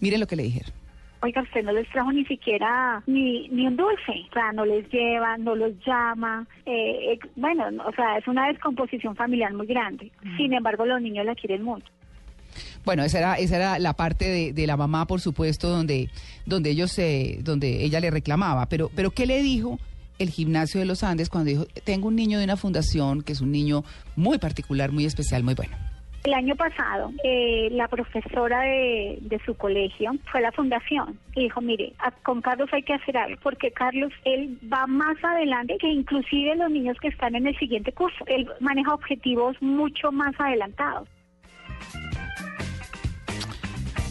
miren 0.00 0.20
lo 0.20 0.26
que 0.26 0.36
le 0.36 0.42
dijeron 0.42 0.77
oiga, 1.20 1.42
usted 1.42 1.64
no 1.64 1.72
les 1.72 1.88
trajo 1.90 2.12
ni 2.12 2.24
siquiera 2.24 3.02
ni, 3.06 3.48
ni 3.48 3.66
un 3.66 3.76
dulce, 3.76 4.26
o 4.30 4.32
sea, 4.32 4.52
no 4.52 4.64
les 4.64 4.88
lleva, 4.90 5.36
no 5.38 5.54
los 5.54 5.72
llama, 5.84 6.46
eh, 6.66 7.12
eh, 7.12 7.18
bueno, 7.36 7.64
o 7.86 7.92
sea, 7.92 8.18
es 8.18 8.26
una 8.26 8.48
descomposición 8.48 9.16
familiar 9.16 9.52
muy 9.52 9.66
grande. 9.66 10.10
Sin 10.36 10.52
embargo, 10.52 10.86
los 10.86 11.00
niños 11.00 11.26
la 11.26 11.34
quieren 11.34 11.62
mucho. 11.62 11.86
Bueno, 12.84 13.02
esa 13.02 13.18
era, 13.18 13.34
esa 13.34 13.56
era 13.56 13.78
la 13.78 13.92
parte 13.92 14.28
de, 14.28 14.52
de 14.52 14.66
la 14.66 14.76
mamá, 14.76 15.06
por 15.06 15.20
supuesto, 15.20 15.68
donde, 15.68 16.08
donde 16.46 16.70
ellos 16.70 16.90
se, 16.90 17.38
donde 17.42 17.84
ella 17.84 18.00
le 18.00 18.10
reclamaba. 18.10 18.66
Pero, 18.66 18.90
pero 18.94 19.10
¿qué 19.10 19.26
le 19.26 19.42
dijo 19.42 19.78
el 20.18 20.30
gimnasio 20.30 20.80
de 20.80 20.86
los 20.86 21.04
Andes 21.04 21.28
cuando 21.28 21.50
dijo 21.50 21.66
tengo 21.84 22.08
un 22.08 22.16
niño 22.16 22.38
de 22.38 22.44
una 22.44 22.56
fundación 22.56 23.22
que 23.22 23.32
es 23.32 23.40
un 23.40 23.52
niño 23.52 23.84
muy 24.16 24.38
particular, 24.38 24.90
muy 24.90 25.04
especial, 25.04 25.42
muy 25.42 25.54
bueno? 25.54 25.76
El 26.24 26.34
año 26.34 26.56
pasado, 26.56 27.12
eh, 27.22 27.68
la 27.70 27.86
profesora 27.88 28.60
de, 28.62 29.40
su 29.46 29.54
colegio 29.54 30.12
fue 30.30 30.40
a 30.40 30.44
la 30.44 30.52
fundación 30.52 31.18
y 31.34 31.44
dijo, 31.44 31.60
mire, 31.60 31.92
con 32.24 32.42
Carlos 32.42 32.68
hay 32.72 32.82
que 32.82 32.94
hacer 32.94 33.16
algo, 33.16 33.40
porque 33.42 33.70
Carlos, 33.70 34.12
él 34.24 34.58
va 34.70 34.86
más 34.86 35.16
adelante 35.22 35.76
que 35.80 35.88
inclusive 35.88 36.56
los 36.56 36.70
niños 36.70 36.96
que 37.00 37.08
están 37.08 37.36
en 37.36 37.46
el 37.46 37.56
siguiente 37.58 37.92
curso. 37.92 38.24
Él 38.26 38.48
maneja 38.60 38.92
objetivos 38.94 39.56
mucho 39.62 40.10
más 40.10 40.34
adelantados. 40.38 41.08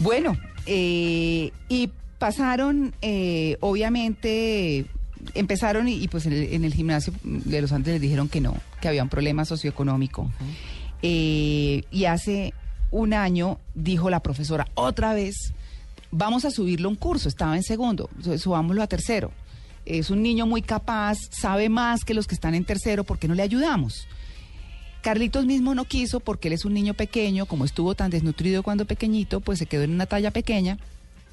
Bueno, 0.00 0.36
eh, 0.66 1.50
y 1.68 1.90
pasaron, 2.18 2.94
eh, 3.02 3.56
obviamente, 3.60 4.86
empezaron 5.34 5.88
y, 5.88 6.06
pues 6.08 6.26
en 6.26 6.64
el, 6.64 6.74
gimnasio 6.74 7.12
de 7.22 7.60
los 7.60 7.72
antes 7.72 7.94
les 7.94 8.00
dijeron 8.00 8.28
que 8.28 8.40
no, 8.40 8.54
que 8.80 8.88
había 8.88 9.02
un 9.02 9.08
problema 9.08 9.44
socioeconómico. 9.44 10.30
Eh, 11.02 11.84
y 11.90 12.04
hace 12.06 12.54
un 12.90 13.14
año 13.14 13.58
dijo 13.74 14.10
la 14.10 14.20
profesora, 14.20 14.66
otra 14.74 15.14
vez, 15.14 15.52
vamos 16.10 16.44
a 16.44 16.50
subirlo 16.50 16.88
un 16.88 16.96
curso, 16.96 17.28
estaba 17.28 17.56
en 17.56 17.62
segundo, 17.62 18.08
subámoslo 18.38 18.82
a 18.82 18.86
tercero. 18.86 19.32
Es 19.84 20.10
un 20.10 20.22
niño 20.22 20.46
muy 20.46 20.62
capaz, 20.62 21.18
sabe 21.30 21.68
más 21.68 22.04
que 22.04 22.14
los 22.14 22.26
que 22.26 22.34
están 22.34 22.54
en 22.54 22.64
tercero, 22.64 23.04
¿por 23.04 23.18
qué 23.18 23.28
no 23.28 23.34
le 23.34 23.42
ayudamos? 23.42 24.06
Carlitos 25.02 25.46
mismo 25.46 25.74
no 25.74 25.84
quiso 25.84 26.20
porque 26.20 26.48
él 26.48 26.54
es 26.54 26.64
un 26.64 26.74
niño 26.74 26.94
pequeño, 26.94 27.46
como 27.46 27.64
estuvo 27.64 27.94
tan 27.94 28.10
desnutrido 28.10 28.62
cuando 28.62 28.84
pequeñito, 28.84 29.40
pues 29.40 29.58
se 29.58 29.66
quedó 29.66 29.82
en 29.82 29.92
una 29.92 30.06
talla 30.06 30.30
pequeña 30.30 30.78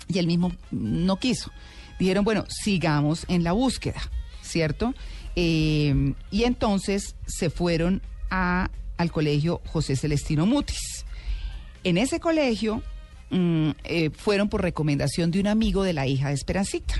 y 0.08 0.20
él 0.20 0.28
mismo 0.28 0.52
no 0.72 1.18
quiso. 1.18 1.52
Dijeron, 2.00 2.24
bueno, 2.24 2.46
sigamos 2.48 3.26
en 3.28 3.44
la 3.44 3.54
búsqueda, 3.54 4.02
¿cierto? 4.42 4.94
Eh, 5.36 6.14
y 6.32 6.44
entonces 6.44 7.16
se 7.26 7.50
fueron 7.50 8.02
a, 8.30 8.70
al 8.98 9.12
colegio 9.12 9.62
José 9.66 9.96
Celestino 9.96 10.46
Mutis. 10.46 11.06
En 11.84 11.98
ese 11.98 12.20
colegio 12.20 12.82
mm, 13.30 13.70
eh, 13.84 14.10
fueron 14.12 14.50
por 14.50 14.62
recomendación 14.62 15.32
de 15.32 15.40
un 15.40 15.48
amigo 15.48 15.84
de 15.84 15.94
la 15.94 16.08
hija 16.08 16.30
de 16.30 16.34
Esperancita. 16.34 16.96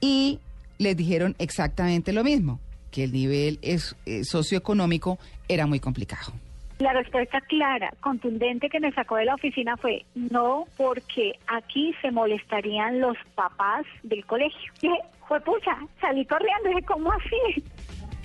Y 0.00 0.40
les 0.78 0.96
dijeron 0.96 1.34
exactamente 1.38 2.12
lo 2.12 2.24
mismo, 2.24 2.60
que 2.90 3.04
el 3.04 3.12
nivel 3.12 3.58
es, 3.62 3.96
eh, 4.06 4.24
socioeconómico 4.24 5.18
era 5.48 5.66
muy 5.66 5.80
complicado. 5.80 6.32
La 6.78 6.92
respuesta 6.92 7.40
clara, 7.42 7.92
contundente 8.00 8.68
que 8.68 8.80
me 8.80 8.92
sacó 8.92 9.16
de 9.16 9.26
la 9.26 9.34
oficina 9.34 9.76
fue 9.76 10.04
no, 10.14 10.66
porque 10.76 11.38
aquí 11.46 11.94
se 12.02 12.10
molestarían 12.10 13.00
los 13.00 13.16
papás 13.36 13.86
del 14.02 14.26
colegio. 14.26 14.72
Dije, 14.82 14.98
fue 15.28 15.40
pucha, 15.40 15.78
salí 16.00 16.26
corriendo, 16.26 16.68
dije, 16.70 16.82
¿cómo 16.82 17.12
así? 17.12 17.62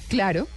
Claro, 0.09 0.47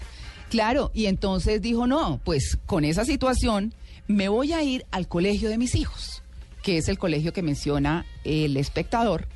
claro, 0.53 0.91
y 0.93 1.07
entonces 1.07 1.63
dijo, 1.63 1.87
no, 1.87 2.21
pues 2.25 2.59
con 2.67 2.85
esa 2.85 3.07
situación 3.07 3.73
me 4.07 4.29
voy 4.29 4.53
a 4.53 4.63
ir 4.63 4.85
al 4.91 5.09
colegio 5.09 5.49
de 5.49 5.57
mis 5.57 5.75
hijos, 5.75 6.23
que 6.63 6.77
es 6.77 6.91
el 6.91 6.99
colegio 6.99 7.33
que 7.33 7.41
menciona 7.41 8.05
el 8.23 8.59
espectador 8.59 9.29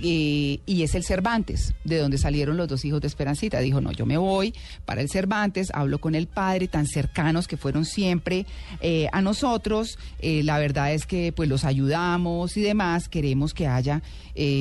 eh, 0.00 0.60
y 0.66 0.82
es 0.82 0.94
el 0.94 1.04
Cervantes, 1.04 1.74
de 1.84 1.98
donde 1.98 2.18
salieron 2.18 2.56
los 2.56 2.68
dos 2.68 2.84
hijos 2.84 3.00
de 3.00 3.06
Esperancita. 3.06 3.60
Dijo, 3.60 3.80
no, 3.80 3.92
yo 3.92 4.06
me 4.06 4.16
voy 4.16 4.54
para 4.84 5.00
el 5.00 5.08
Cervantes, 5.08 5.70
hablo 5.74 6.00
con 6.00 6.14
el 6.14 6.26
padre, 6.26 6.68
tan 6.68 6.86
cercanos 6.86 7.46
que 7.46 7.56
fueron 7.56 7.84
siempre 7.84 8.46
eh, 8.80 9.08
a 9.12 9.22
nosotros. 9.22 9.98
Eh, 10.18 10.42
la 10.42 10.58
verdad 10.58 10.92
es 10.92 11.06
que 11.06 11.32
pues 11.32 11.48
los 11.48 11.64
ayudamos 11.64 12.56
y 12.56 12.62
demás, 12.62 13.08
queremos 13.08 13.54
que 13.54 13.66
haya 13.66 14.02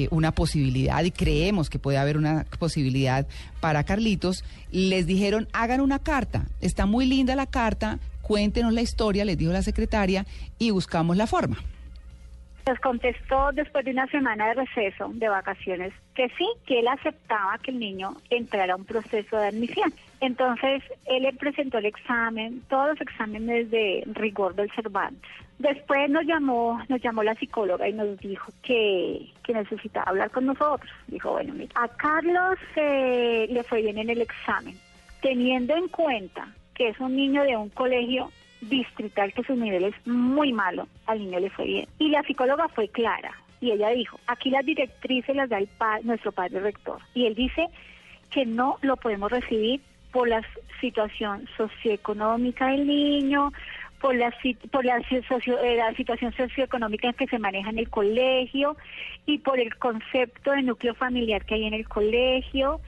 una 0.10 0.34
posibilidad 0.34 1.02
y 1.02 1.12
creemos 1.12 1.70
que 1.70 1.80
puede 1.80 1.98
haber 1.98 2.18
una 2.18 2.46
posibilidad 2.60 3.26
para 3.62 3.86
Carlitos. 3.86 4.44
Les 4.72 5.06
dijeron, 5.08 5.48
hagan 5.54 5.80
una 5.80 6.00
carta, 6.00 6.48
está 6.60 6.86
muy 6.86 7.06
linda 7.06 7.36
la 7.36 7.46
carta, 7.46 8.00
cuéntenos 8.22 8.74
la 8.74 8.82
historia, 8.82 9.24
les 9.24 9.38
dijo 9.38 9.54
la 9.54 9.62
secretaria, 9.62 10.26
y 10.60 10.72
buscamos 10.72 11.16
la 11.16 11.26
forma. 11.26 11.58
Nos 12.68 12.80
contestó 12.80 13.52
después 13.54 13.84
de 13.86 13.92
una 13.92 14.08
semana 14.08 14.48
de 14.48 14.54
receso, 14.54 15.10
de 15.14 15.30
vacaciones, 15.30 15.94
que 16.14 16.30
sí, 16.38 16.48
que 16.66 16.80
él 16.80 16.88
aceptaba 16.88 17.58
que 17.58 17.72
el 17.72 17.80
niño 17.80 18.16
entrara 18.30 18.74
a 18.74 18.76
un 18.76 18.86
proceso 18.86 19.38
de 19.38 19.48
admisión. 19.48 19.92
Entonces, 20.20 20.84
él 21.06 21.24
le 21.24 21.34
presentó 21.34 21.80
el 21.80 21.88
examen, 21.88 22.62
todos 22.70 22.90
los 22.90 23.02
exámenes 23.02 23.72
de 23.72 24.04
rigor 24.14 24.54
del 24.54 24.72
Cervantes. 24.72 25.32
Después 25.58 26.10
nos 26.10 26.26
llamó, 26.26 26.82
nos 26.90 27.02
llamó 27.02 27.24
la 27.24 27.36
psicóloga 27.36 27.88
y 27.88 27.94
nos 27.94 28.18
dijo 28.20 28.52
que, 28.64 29.28
que 29.44 29.54
necesitaba 29.54 30.10
hablar 30.10 30.32
con 30.32 30.46
nosotros. 30.46 30.92
Dijo, 31.08 31.32
bueno, 31.32 31.54
mira, 31.54 31.72
a 31.76 31.88
Carlos 31.88 32.58
eh, 32.76 33.48
le 33.50 33.64
fue 33.64 33.82
bien 33.82 33.98
en 34.00 34.10
el 34.10 34.22
examen, 34.22 34.76
teniendo 35.22 35.76
en 35.76 35.88
cuenta 35.88 36.48
que 36.74 36.90
es 36.90 37.00
un 37.00 37.16
niño 37.16 37.44
de 37.44 37.58
un 37.58 37.70
colegio 37.70 38.32
distrital 38.62 39.34
que 39.34 39.44
su 39.44 39.56
nivel 39.56 39.86
es 39.86 39.96
muy 40.08 40.54
malo, 40.54 40.88
al 41.08 41.20
niño 41.20 41.40
le 41.40 41.50
fue 41.50 41.66
bien. 41.66 41.88
Y 42.00 42.10
la 42.10 42.24
psicóloga 42.24 42.68
fue 42.70 42.88
clara 42.88 43.32
y 43.60 43.72
ella 43.72 43.90
dijo, 43.90 44.20
aquí 44.28 44.50
las 44.50 44.66
directrices 44.66 45.36
las 45.36 45.50
da 45.50 45.60
el 45.60 45.70
nuestro 46.04 46.32
padre 46.32 46.60
rector. 46.60 47.00
Y 47.14 47.28
él 47.28 47.36
dice 47.36 47.68
que 48.32 48.46
no 48.46 48.78
lo 48.82 48.98
podemos 48.98 49.32
recibir 49.32 49.82
por 50.12 50.28
la 50.28 50.42
situación 50.80 51.48
socioeconómica 51.58 52.68
del 52.68 52.88
niño, 52.88 53.52
por 54.02 54.16
la, 54.16 54.34
eh, 54.44 55.76
la 55.78 55.94
situación 55.94 56.34
socioeconómica 56.34 57.08
en 57.08 57.14
que 57.14 57.28
se 57.28 57.38
maneja 57.38 57.70
en 57.70 57.78
el 57.78 57.90
colegio 57.90 58.76
y 59.28 59.38
por 59.38 59.60
el 59.60 59.76
concepto 59.78 60.52
de 60.52 60.64
núcleo 60.64 60.96
familiar 60.96 61.46
que 61.46 61.56
hay 61.56 61.66
en 61.66 61.76
el 61.76 61.88
colegio 61.88 62.82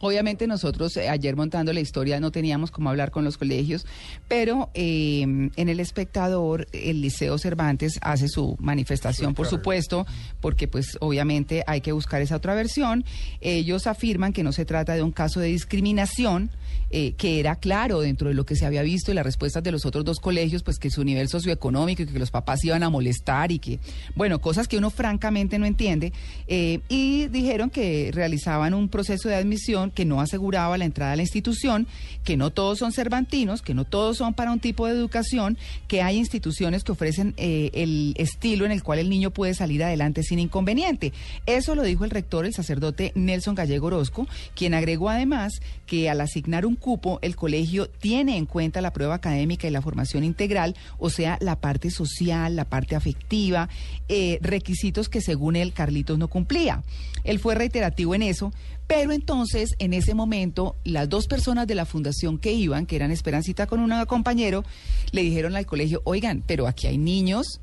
Obviamente 0.00 0.46
nosotros 0.46 0.96
eh, 0.96 1.08
ayer 1.08 1.34
montando 1.34 1.72
la 1.72 1.80
historia 1.80 2.20
no 2.20 2.30
teníamos 2.30 2.70
cómo 2.70 2.88
hablar 2.90 3.10
con 3.10 3.24
los 3.24 3.36
colegios, 3.36 3.84
pero 4.28 4.70
eh, 4.74 5.22
en 5.22 5.68
el 5.68 5.80
espectador 5.80 6.68
el 6.72 7.00
Liceo 7.00 7.36
Cervantes 7.38 7.98
hace 8.00 8.28
su 8.28 8.56
manifestación, 8.60 9.34
por 9.34 9.48
supuesto, 9.48 10.06
porque 10.40 10.68
pues 10.68 10.96
obviamente 11.00 11.64
hay 11.66 11.80
que 11.80 11.92
buscar 11.92 12.22
esa 12.22 12.36
otra 12.36 12.54
versión. 12.54 13.04
Ellos 13.40 13.86
afirman 13.86 14.32
que 14.32 14.44
no 14.44 14.52
se 14.52 14.64
trata 14.64 14.94
de 14.94 15.02
un 15.02 15.10
caso 15.10 15.40
de 15.40 15.48
discriminación, 15.48 16.50
eh, 16.90 17.12
que 17.18 17.40
era 17.40 17.56
claro 17.56 18.00
dentro 18.00 18.28
de 18.28 18.34
lo 18.34 18.46
que 18.46 18.54
se 18.54 18.66
había 18.66 18.82
visto 18.82 19.10
y 19.10 19.14
las 19.14 19.24
respuestas 19.24 19.62
de 19.62 19.72
los 19.72 19.84
otros 19.84 20.04
dos 20.04 20.20
colegios, 20.20 20.62
pues 20.62 20.78
que 20.78 20.90
su 20.90 21.04
nivel 21.04 21.28
socioeconómico 21.28 22.02
y 22.02 22.06
que 22.06 22.18
los 22.18 22.30
papás 22.30 22.64
iban 22.64 22.82
a 22.82 22.88
molestar 22.88 23.50
y 23.50 23.58
que, 23.58 23.80
bueno, 24.14 24.40
cosas 24.40 24.68
que 24.68 24.78
uno 24.78 24.90
francamente 24.90 25.58
no 25.58 25.66
entiende. 25.66 26.12
y 26.46 27.26
dijeron 27.28 27.70
que 27.70 28.10
realizaban 28.12 28.74
un 28.74 28.88
proceso 28.88 29.28
de 29.28 29.34
admisión 29.34 29.87
que 29.90 30.04
no 30.04 30.20
aseguraba 30.20 30.78
la 30.78 30.84
entrada 30.84 31.12
a 31.12 31.16
la 31.16 31.22
institución, 31.22 31.86
que 32.24 32.36
no 32.36 32.50
todos 32.50 32.78
son 32.78 32.92
cervantinos, 32.92 33.62
que 33.62 33.74
no 33.74 33.84
todos 33.84 34.16
son 34.16 34.34
para 34.34 34.52
un 34.52 34.60
tipo 34.60 34.86
de 34.86 34.92
educación, 34.92 35.58
que 35.86 36.02
hay 36.02 36.16
instituciones 36.16 36.84
que 36.84 36.92
ofrecen 36.92 37.34
eh, 37.36 37.70
el 37.74 38.14
estilo 38.18 38.64
en 38.64 38.72
el 38.72 38.82
cual 38.82 38.98
el 38.98 39.10
niño 39.10 39.30
puede 39.30 39.54
salir 39.54 39.82
adelante 39.82 40.22
sin 40.22 40.38
inconveniente. 40.38 41.12
Eso 41.46 41.74
lo 41.74 41.82
dijo 41.82 42.04
el 42.04 42.10
rector, 42.10 42.44
el 42.44 42.54
sacerdote 42.54 43.12
Nelson 43.14 43.54
Gallego 43.54 43.88
Orozco, 43.88 44.26
quien 44.54 44.74
agregó 44.74 45.08
además 45.08 45.60
que 45.86 46.10
al 46.10 46.20
asignar 46.20 46.66
un 46.66 46.76
cupo, 46.76 47.18
el 47.22 47.34
colegio 47.34 47.88
tiene 47.88 48.36
en 48.36 48.46
cuenta 48.46 48.80
la 48.80 48.92
prueba 48.92 49.14
académica 49.14 49.66
y 49.66 49.70
la 49.70 49.82
formación 49.82 50.22
integral, 50.22 50.76
o 50.98 51.10
sea, 51.10 51.38
la 51.40 51.56
parte 51.56 51.90
social, 51.90 52.56
la 52.56 52.66
parte 52.66 52.94
afectiva, 52.94 53.68
eh, 54.08 54.38
requisitos 54.42 55.08
que 55.08 55.20
según 55.20 55.56
él 55.56 55.72
Carlitos 55.72 56.18
no 56.18 56.28
cumplía. 56.28 56.82
Él 57.24 57.38
fue 57.38 57.54
reiterativo 57.54 58.14
en 58.14 58.22
eso, 58.22 58.52
pero 58.88 59.12
entonces, 59.12 59.76
en 59.78 59.92
ese 59.92 60.14
momento, 60.14 60.74
las 60.82 61.08
dos 61.10 61.26
personas 61.26 61.66
de 61.66 61.74
la 61.74 61.84
fundación 61.84 62.38
que 62.38 62.52
iban, 62.52 62.86
que 62.86 62.96
eran 62.96 63.10
Esperancita 63.10 63.66
con 63.66 63.80
un 63.80 63.92
compañero, 64.06 64.64
le 65.12 65.22
dijeron 65.22 65.54
al 65.56 65.66
colegio, 65.66 66.00
oigan, 66.04 66.42
pero 66.46 66.66
aquí 66.66 66.86
hay 66.86 66.96
niños 66.96 67.60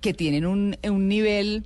que 0.00 0.12
tienen 0.12 0.44
un, 0.44 0.76
un 0.82 1.08
nivel 1.08 1.64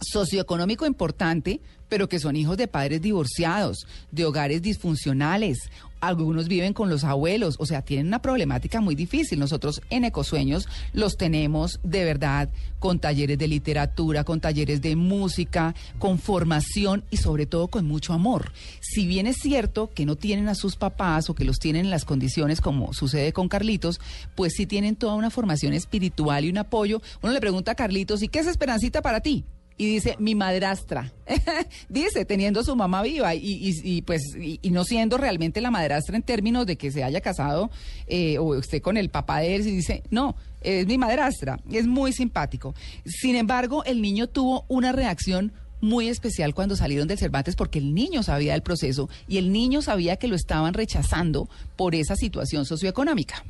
socioeconómico 0.00 0.86
importante, 0.86 1.60
pero 1.90 2.08
que 2.08 2.20
son 2.20 2.36
hijos 2.36 2.56
de 2.56 2.68
padres 2.68 3.02
divorciados, 3.02 3.86
de 4.10 4.24
hogares 4.24 4.62
disfuncionales. 4.62 5.58
Algunos 6.00 6.48
viven 6.48 6.72
con 6.72 6.88
los 6.88 7.04
abuelos, 7.04 7.56
o 7.58 7.66
sea, 7.66 7.82
tienen 7.82 8.06
una 8.06 8.22
problemática 8.22 8.80
muy 8.80 8.94
difícil. 8.94 9.38
Nosotros 9.38 9.82
en 9.90 10.04
Ecosueños 10.04 10.66
los 10.94 11.18
tenemos 11.18 11.78
de 11.82 12.04
verdad 12.04 12.48
con 12.78 13.00
talleres 13.00 13.36
de 13.36 13.48
literatura, 13.48 14.24
con 14.24 14.40
talleres 14.40 14.80
de 14.80 14.96
música, 14.96 15.74
con 15.98 16.18
formación 16.18 17.04
y 17.10 17.18
sobre 17.18 17.44
todo 17.44 17.68
con 17.68 17.84
mucho 17.84 18.14
amor. 18.14 18.52
Si 18.80 19.06
bien 19.06 19.26
es 19.26 19.36
cierto 19.36 19.90
que 19.90 20.06
no 20.06 20.16
tienen 20.16 20.48
a 20.48 20.54
sus 20.54 20.76
papás 20.76 21.28
o 21.28 21.34
que 21.34 21.44
los 21.44 21.58
tienen 21.58 21.84
en 21.84 21.90
las 21.90 22.06
condiciones 22.06 22.62
como 22.62 22.94
sucede 22.94 23.34
con 23.34 23.48
Carlitos, 23.48 24.00
pues 24.36 24.54
sí 24.56 24.64
tienen 24.64 24.96
toda 24.96 25.14
una 25.14 25.28
formación 25.28 25.74
espiritual 25.74 26.46
y 26.46 26.50
un 26.50 26.58
apoyo. 26.58 27.02
Uno 27.20 27.34
le 27.34 27.40
pregunta 27.40 27.72
a 27.72 27.74
Carlitos, 27.74 28.22
¿y 28.22 28.28
qué 28.28 28.38
es 28.38 28.46
Esperancita 28.46 29.02
para 29.02 29.20
ti? 29.20 29.44
Y 29.80 29.86
dice 29.86 30.14
mi 30.18 30.34
madrastra. 30.34 31.10
dice, 31.88 32.26
teniendo 32.26 32.62
su 32.62 32.76
mamá 32.76 33.00
viva 33.00 33.34
y, 33.34 34.02
pues 34.02 34.20
y, 34.38 34.70
no 34.70 34.84
siendo 34.84 35.16
realmente 35.16 35.62
la 35.62 35.70
madrastra 35.70 36.16
en 36.16 36.22
términos 36.22 36.66
de 36.66 36.76
que 36.76 36.92
se 36.92 37.02
haya 37.02 37.22
casado 37.22 37.70
eh, 38.06 38.36
o 38.36 38.56
esté 38.56 38.82
con 38.82 38.98
el 38.98 39.08
papá 39.08 39.40
de 39.40 39.54
él, 39.54 39.66
y 39.66 39.76
dice, 39.76 40.02
no, 40.10 40.36
es 40.60 40.86
mi 40.86 40.98
madrastra. 40.98 41.58
Es 41.72 41.86
muy 41.86 42.12
simpático. 42.12 42.74
Sin 43.06 43.36
embargo, 43.36 43.82
el 43.84 44.02
niño 44.02 44.26
tuvo 44.26 44.66
una 44.68 44.92
reacción 44.92 45.50
muy 45.80 46.08
especial 46.08 46.52
cuando 46.52 46.76
salieron 46.76 47.08
del 47.08 47.16
Cervantes 47.16 47.56
porque 47.56 47.78
el 47.78 47.94
niño 47.94 48.22
sabía 48.22 48.52
del 48.52 48.62
proceso 48.62 49.08
y 49.28 49.38
el 49.38 49.50
niño 49.50 49.80
sabía 49.80 50.16
que 50.16 50.28
lo 50.28 50.36
estaban 50.36 50.74
rechazando 50.74 51.48
por 51.76 51.94
esa 51.94 52.16
situación 52.16 52.66
socioeconómica 52.66 53.46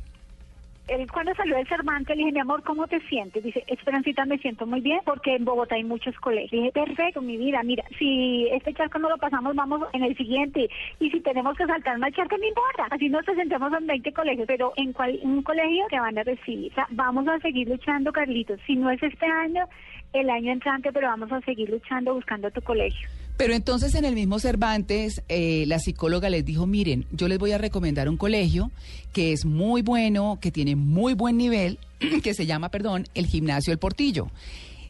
él 0.91 1.09
cuando 1.11 1.33
salió 1.35 1.55
del 1.55 1.67
Cervantes 1.67 2.15
le 2.15 2.23
dije, 2.23 2.33
mi 2.33 2.39
amor, 2.39 2.63
¿cómo 2.63 2.87
te 2.87 2.99
sientes? 3.07 3.43
Dice, 3.43 3.63
Esperancita, 3.67 4.25
me 4.25 4.37
siento 4.37 4.65
muy 4.65 4.81
bien 4.81 4.99
porque 5.05 5.35
en 5.35 5.45
Bogotá 5.45 5.75
hay 5.75 5.83
muchos 5.83 6.15
colegios. 6.19 6.51
dije, 6.51 6.71
perfecto, 6.71 7.21
mi 7.21 7.37
vida, 7.37 7.63
mira, 7.63 7.83
si 7.97 8.47
este 8.51 8.73
charco 8.73 8.99
no 8.99 9.09
lo 9.09 9.17
pasamos, 9.17 9.55
vamos 9.55 9.87
en 9.93 10.03
el 10.03 10.15
siguiente. 10.17 10.69
Y 10.99 11.09
si 11.09 11.21
tenemos 11.21 11.55
que 11.57 11.65
saltar 11.65 11.97
más 11.97 12.11
charco, 12.13 12.37
no 12.37 12.45
importa. 12.45 12.87
Así 12.89 13.09
nos 13.09 13.25
presentemos 13.25 13.71
en 13.73 13.87
20 13.87 14.13
colegios, 14.13 14.47
pero 14.47 14.73
en, 14.75 14.93
cual, 14.93 15.17
un 15.23 15.41
colegio 15.43 15.85
te 15.89 15.99
van 15.99 16.17
a 16.17 16.23
recibir. 16.23 16.71
O 16.71 16.75
sea, 16.75 16.87
vamos 16.91 17.27
a 17.27 17.39
seguir 17.39 17.69
luchando, 17.69 18.11
Carlitos. 18.11 18.59
Si 18.67 18.75
no 18.75 18.89
es 18.89 19.01
este 19.01 19.25
año, 19.25 19.65
el 20.13 20.29
año 20.29 20.51
entrante, 20.51 20.91
pero 20.91 21.07
vamos 21.07 21.31
a 21.31 21.41
seguir 21.41 21.69
luchando 21.69 22.13
buscando 22.13 22.51
tu 22.51 22.61
colegio. 22.61 23.07
Pero 23.41 23.55
entonces 23.55 23.95
en 23.95 24.05
el 24.05 24.13
mismo 24.13 24.37
Cervantes, 24.37 25.23
eh, 25.27 25.63
la 25.65 25.79
psicóloga 25.79 26.29
les 26.29 26.45
dijo, 26.45 26.67
miren, 26.67 27.07
yo 27.11 27.27
les 27.27 27.39
voy 27.39 27.53
a 27.53 27.57
recomendar 27.57 28.07
un 28.07 28.15
colegio 28.15 28.69
que 29.13 29.33
es 29.33 29.45
muy 29.45 29.81
bueno, 29.81 30.37
que 30.39 30.51
tiene 30.51 30.75
muy 30.75 31.15
buen 31.15 31.37
nivel, 31.37 31.79
que 32.23 32.35
se 32.35 32.45
llama, 32.45 32.69
perdón, 32.69 33.07
el 33.15 33.25
Gimnasio 33.25 33.73
El 33.73 33.79
Portillo. 33.79 34.29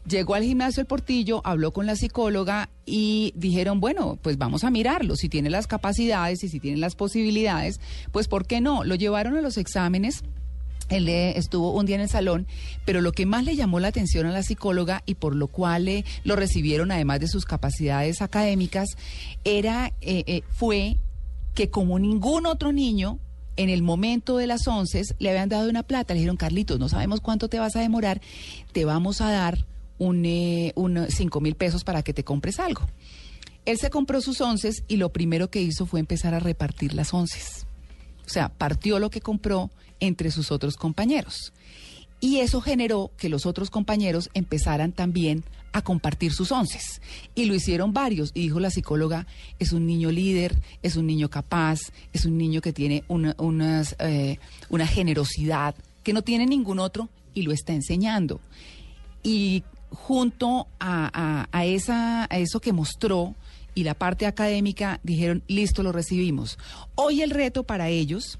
Llegó 0.06 0.34
al 0.34 0.42
gimnasio 0.42 0.82
El 0.82 0.86
Portillo, 0.86 1.40
habló 1.44 1.72
con 1.72 1.86
la 1.86 1.96
psicóloga 1.96 2.68
y 2.84 3.32
dijeron, 3.36 3.80
bueno, 3.80 4.18
pues 4.20 4.36
vamos 4.36 4.64
a 4.64 4.70
mirarlo, 4.70 5.16
si 5.16 5.30
tiene 5.30 5.48
las 5.48 5.66
capacidades 5.66 6.44
y 6.44 6.50
si 6.50 6.60
tiene 6.60 6.76
las 6.76 6.94
posibilidades, 6.94 7.80
pues 8.10 8.28
¿por 8.28 8.44
qué 8.46 8.60
no? 8.60 8.84
Lo 8.84 8.96
llevaron 8.96 9.34
a 9.34 9.40
los 9.40 9.56
exámenes 9.56 10.24
él 10.92 11.08
estuvo 11.08 11.72
un 11.72 11.86
día 11.86 11.96
en 11.96 12.02
el 12.02 12.08
salón, 12.08 12.46
pero 12.84 13.00
lo 13.00 13.12
que 13.12 13.26
más 13.26 13.44
le 13.44 13.56
llamó 13.56 13.80
la 13.80 13.88
atención 13.88 14.26
a 14.26 14.32
la 14.32 14.42
psicóloga 14.42 15.02
y 15.06 15.14
por 15.14 15.34
lo 15.34 15.48
cual 15.48 15.86
le, 15.86 16.04
lo 16.24 16.36
recibieron, 16.36 16.92
además 16.92 17.20
de 17.20 17.28
sus 17.28 17.44
capacidades 17.44 18.22
académicas, 18.22 18.88
era, 19.44 19.92
eh, 20.00 20.24
eh, 20.26 20.42
fue 20.50 20.96
que 21.54 21.70
como 21.70 21.98
ningún 21.98 22.46
otro 22.46 22.72
niño, 22.72 23.18
en 23.56 23.68
el 23.68 23.82
momento 23.82 24.38
de 24.38 24.46
las 24.46 24.66
once 24.66 25.02
le 25.18 25.30
habían 25.30 25.48
dado 25.48 25.68
una 25.68 25.82
plata. 25.82 26.14
Le 26.14 26.20
dijeron, 26.20 26.36
Carlitos, 26.36 26.78
no 26.78 26.88
sabemos 26.88 27.20
cuánto 27.20 27.48
te 27.48 27.58
vas 27.58 27.76
a 27.76 27.80
demorar, 27.80 28.20
te 28.72 28.84
vamos 28.84 29.20
a 29.20 29.30
dar 29.30 29.66
un, 29.98 30.24
eh, 30.24 30.72
un 30.74 31.06
cinco 31.08 31.40
mil 31.40 31.54
pesos 31.54 31.84
para 31.84 32.02
que 32.02 32.14
te 32.14 32.24
compres 32.24 32.58
algo. 32.58 32.88
Él 33.64 33.78
se 33.78 33.90
compró 33.90 34.20
sus 34.20 34.40
onces 34.40 34.82
y 34.88 34.96
lo 34.96 35.12
primero 35.12 35.50
que 35.50 35.62
hizo 35.62 35.86
fue 35.86 36.00
empezar 36.00 36.34
a 36.34 36.40
repartir 36.40 36.94
las 36.94 37.14
onces. 37.14 37.66
O 38.32 38.38
sea, 38.40 38.48
partió 38.48 38.98
lo 38.98 39.10
que 39.10 39.20
compró 39.20 39.70
entre 40.00 40.30
sus 40.30 40.50
otros 40.52 40.78
compañeros. 40.78 41.52
Y 42.18 42.38
eso 42.38 42.62
generó 42.62 43.10
que 43.18 43.28
los 43.28 43.44
otros 43.44 43.68
compañeros 43.68 44.30
empezaran 44.32 44.92
también 44.92 45.44
a 45.72 45.82
compartir 45.82 46.32
sus 46.32 46.50
onces. 46.50 47.02
Y 47.34 47.44
lo 47.44 47.54
hicieron 47.54 47.92
varios. 47.92 48.30
Y 48.32 48.40
dijo 48.40 48.58
la 48.58 48.70
psicóloga, 48.70 49.26
es 49.58 49.74
un 49.74 49.86
niño 49.86 50.10
líder, 50.10 50.56
es 50.82 50.96
un 50.96 51.06
niño 51.06 51.28
capaz, 51.28 51.92
es 52.14 52.24
un 52.24 52.38
niño 52.38 52.62
que 52.62 52.72
tiene 52.72 53.04
una, 53.06 53.34
eh, 53.98 54.38
una 54.70 54.86
generosidad 54.86 55.74
que 56.02 56.14
no 56.14 56.22
tiene 56.22 56.46
ningún 56.46 56.78
otro 56.78 57.10
y 57.34 57.42
lo 57.42 57.52
está 57.52 57.74
enseñando. 57.74 58.40
Y 59.22 59.62
junto 59.90 60.68
a, 60.80 61.48
a, 61.52 61.64
esa, 61.66 62.24
a 62.30 62.38
eso 62.38 62.60
que 62.60 62.72
mostró 62.72 63.34
y 63.74 63.84
la 63.84 63.94
parte 63.94 64.26
académica, 64.26 65.00
dijeron, 65.02 65.42
listo, 65.46 65.82
lo 65.82 65.92
recibimos. 65.92 66.58
Hoy 66.94 67.22
el 67.22 67.30
reto 67.30 67.64
para 67.64 67.88
ellos 67.88 68.38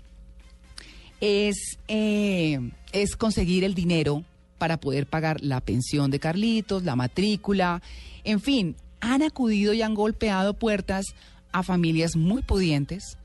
es, 1.21 1.79
eh, 1.89 2.59
es 2.93 3.17
conseguir 3.17 3.65
el 3.65 3.75
dinero 3.75 4.25
para 4.59 4.79
poder 4.79 5.07
pagar 5.07 5.41
la 5.43 5.61
pensión 5.61 6.11
de 6.11 6.21
Carlitos, 6.21 6.85
la 6.85 6.97
matrícula, 6.97 7.83
en 8.25 8.41
fin, 8.41 8.77
han 9.01 9.23
acudido 9.23 9.73
y 9.73 9.83
han 9.83 9.95
golpeado 9.95 10.55
puertas 10.55 11.07
a 11.51 11.63
familias 11.63 12.17
muy 12.17 12.43
pudientes. 12.43 13.19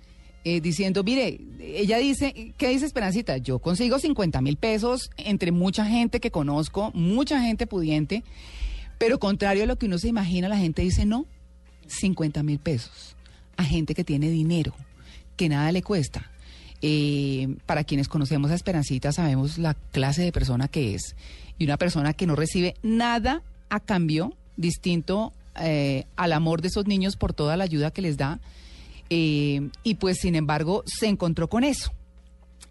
Eh, 0.43 0.61
diciendo, 0.61 1.03
mire, 1.03 1.41
ella 1.59 1.97
dice, 1.97 2.53
¿qué 2.57 2.69
dice 2.69 2.85
Esperancita? 2.85 3.35
Yo 3.37 3.59
consigo 3.59 3.99
50 3.99 4.39
mil 4.41 4.55
pesos 4.55 5.11
entre 5.17 5.51
mucha 5.51 5.85
gente 5.85 6.21
que 6.21 6.31
conozco, 6.31 6.91
mucha 6.93 7.41
gente 7.41 7.67
pudiente, 7.67 8.23
pero 8.97 9.19
contrario 9.19 9.63
a 9.63 9.65
lo 9.65 9.77
que 9.77 9.87
uno 9.87 9.97
se 9.97 10.07
imagina, 10.07 10.47
la 10.47 10.57
gente 10.57 10.83
dice, 10.83 11.05
no, 11.05 11.25
50 11.87 12.43
mil 12.43 12.59
pesos 12.59 13.15
a 13.57 13.63
gente 13.63 13.95
que 13.95 14.03
tiene 14.03 14.29
dinero, 14.29 14.73
que 15.35 15.49
nada 15.49 15.71
le 15.71 15.81
cuesta. 15.81 16.31
Eh, 16.81 17.55
para 17.65 17.83
quienes 17.83 18.07
conocemos 18.07 18.51
a 18.51 18.55
Esperancita 18.55 19.11
sabemos 19.11 19.57
la 19.57 19.73
clase 19.73 20.21
de 20.21 20.31
persona 20.31 20.67
que 20.67 20.93
es 20.93 21.15
y 21.57 21.65
una 21.65 21.77
persona 21.77 22.13
que 22.13 22.27
no 22.27 22.35
recibe 22.35 22.75
nada 22.83 23.41
a 23.69 23.79
cambio 23.79 24.35
distinto 24.57 25.33
eh, 25.59 26.05
al 26.15 26.33
amor 26.33 26.61
de 26.61 26.67
esos 26.67 26.85
niños 26.85 27.15
por 27.15 27.33
toda 27.33 27.57
la 27.57 27.63
ayuda 27.63 27.89
que 27.89 28.03
les 28.03 28.15
da 28.15 28.39
eh, 29.09 29.69
y 29.83 29.95
pues 29.95 30.19
sin 30.19 30.35
embargo 30.35 30.83
se 30.85 31.07
encontró 31.07 31.49
con 31.49 31.63
eso. 31.63 31.91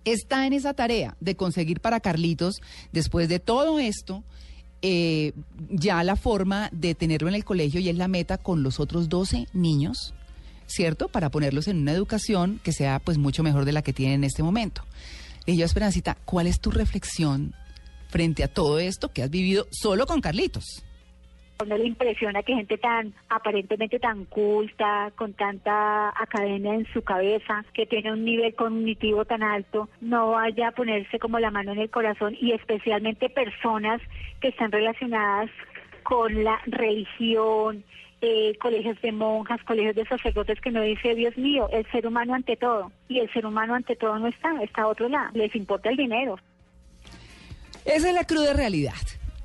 Está 0.04 0.46
en 0.46 0.52
esa 0.52 0.72
tarea 0.72 1.16
de 1.18 1.34
conseguir 1.34 1.80
para 1.80 1.98
Carlitos, 1.98 2.60
después 2.92 3.28
de 3.28 3.40
todo 3.40 3.80
esto, 3.80 4.22
eh, 4.82 5.32
ya 5.70 6.02
la 6.04 6.16
forma 6.16 6.68
de 6.72 6.94
tenerlo 6.94 7.28
en 7.28 7.34
el 7.34 7.44
colegio 7.44 7.80
y 7.80 7.88
es 7.88 7.96
la 7.96 8.08
meta 8.08 8.38
con 8.38 8.62
los 8.62 8.80
otros 8.80 9.08
12 9.08 9.48
niños, 9.52 10.14
¿cierto? 10.66 11.08
Para 11.08 11.30
ponerlos 11.30 11.68
en 11.68 11.78
una 11.78 11.92
educación 11.92 12.60
que 12.62 12.72
sea 12.72 12.98
pues 12.98 13.18
mucho 13.18 13.42
mejor 13.42 13.64
de 13.64 13.72
la 13.72 13.82
que 13.82 13.92
tienen 13.92 14.16
en 14.16 14.24
este 14.24 14.42
momento. 14.42 14.82
Y 15.46 15.56
yo, 15.56 15.64
Esperancita, 15.64 16.16
¿cuál 16.24 16.46
es 16.46 16.60
tu 16.60 16.70
reflexión 16.70 17.54
frente 18.08 18.44
a 18.44 18.48
todo 18.48 18.78
esto 18.78 19.12
que 19.12 19.22
has 19.22 19.30
vivido 19.30 19.66
solo 19.70 20.06
con 20.06 20.20
Carlitos? 20.20 20.82
No 21.64 21.78
le 21.78 21.86
impresiona 21.86 22.42
que 22.42 22.54
gente 22.54 22.76
tan 22.76 23.14
aparentemente 23.30 23.98
tan 23.98 24.26
culta, 24.26 25.10
con 25.16 25.32
tanta 25.32 26.10
academia 26.10 26.74
en 26.74 26.86
su 26.92 27.02
cabeza, 27.02 27.64
que 27.72 27.86
tiene 27.86 28.12
un 28.12 28.24
nivel 28.24 28.54
cognitivo 28.54 29.24
tan 29.24 29.42
alto, 29.42 29.88
no 30.00 30.32
vaya 30.32 30.68
a 30.68 30.72
ponerse 30.72 31.18
como 31.18 31.38
la 31.38 31.50
mano 31.50 31.72
en 31.72 31.78
el 31.78 31.90
corazón 31.90 32.36
y 32.38 32.52
especialmente 32.52 33.30
personas 33.30 34.02
que 34.40 34.48
están 34.48 34.70
relacionadas 34.70 35.50
con 36.02 36.44
la 36.44 36.60
religión, 36.66 37.84
eh, 38.20 38.56
colegios 38.60 39.00
de 39.02 39.12
monjas, 39.12 39.62
colegios 39.64 39.96
de 39.96 40.06
sacerdotes 40.06 40.60
que 40.60 40.70
no 40.70 40.82
dice, 40.82 41.14
Dios 41.14 41.36
mío, 41.36 41.68
el 41.72 41.90
ser 41.90 42.06
humano 42.06 42.34
ante 42.34 42.56
todo. 42.56 42.92
Y 43.08 43.18
el 43.18 43.32
ser 43.32 43.46
humano 43.46 43.74
ante 43.74 43.96
todo 43.96 44.18
no 44.18 44.26
está, 44.26 44.62
está 44.62 44.82
a 44.82 44.88
otro 44.88 45.08
lado. 45.08 45.30
Les 45.32 45.54
importa 45.54 45.90
el 45.90 45.96
dinero. 45.96 46.38
Esa 47.84 48.08
es 48.08 48.14
la 48.14 48.24
cruda 48.24 48.52
realidad. 48.52 48.94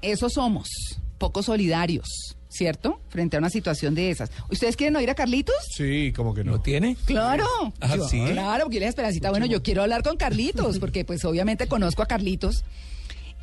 Eso 0.01 0.29
somos 0.29 1.00
poco 1.21 1.43
solidarios. 1.43 2.35
¿Cierto? 2.49 2.99
Frente 3.07 3.37
a 3.37 3.39
una 3.39 3.49
situación 3.49 3.95
de 3.95 4.09
esas. 4.09 4.29
¿Ustedes 4.49 4.75
quieren 4.75 4.97
oír 4.97 5.09
a 5.09 5.15
Carlitos? 5.15 5.55
Sí, 5.73 6.11
como 6.13 6.33
que 6.33 6.43
no. 6.43 6.51
¿Lo 6.53 6.59
tiene? 6.59 6.97
Claro. 7.05 7.45
Ah, 7.79 7.95
Yo- 7.95 8.03
¿sí? 8.09 8.21
Claro, 8.29 8.65
porque 8.65 8.75
yo 8.75 8.79
les 8.81 8.89
esperancita. 8.89 9.29
Bueno, 9.29 9.45
yo 9.45 9.63
quiero 9.63 9.83
hablar 9.83 10.03
con 10.03 10.17
Carlitos, 10.17 10.77
porque 10.79 11.05
pues 11.05 11.23
obviamente 11.23 11.67
conozco 11.67 12.01
a 12.03 12.07
Carlitos. 12.07 12.65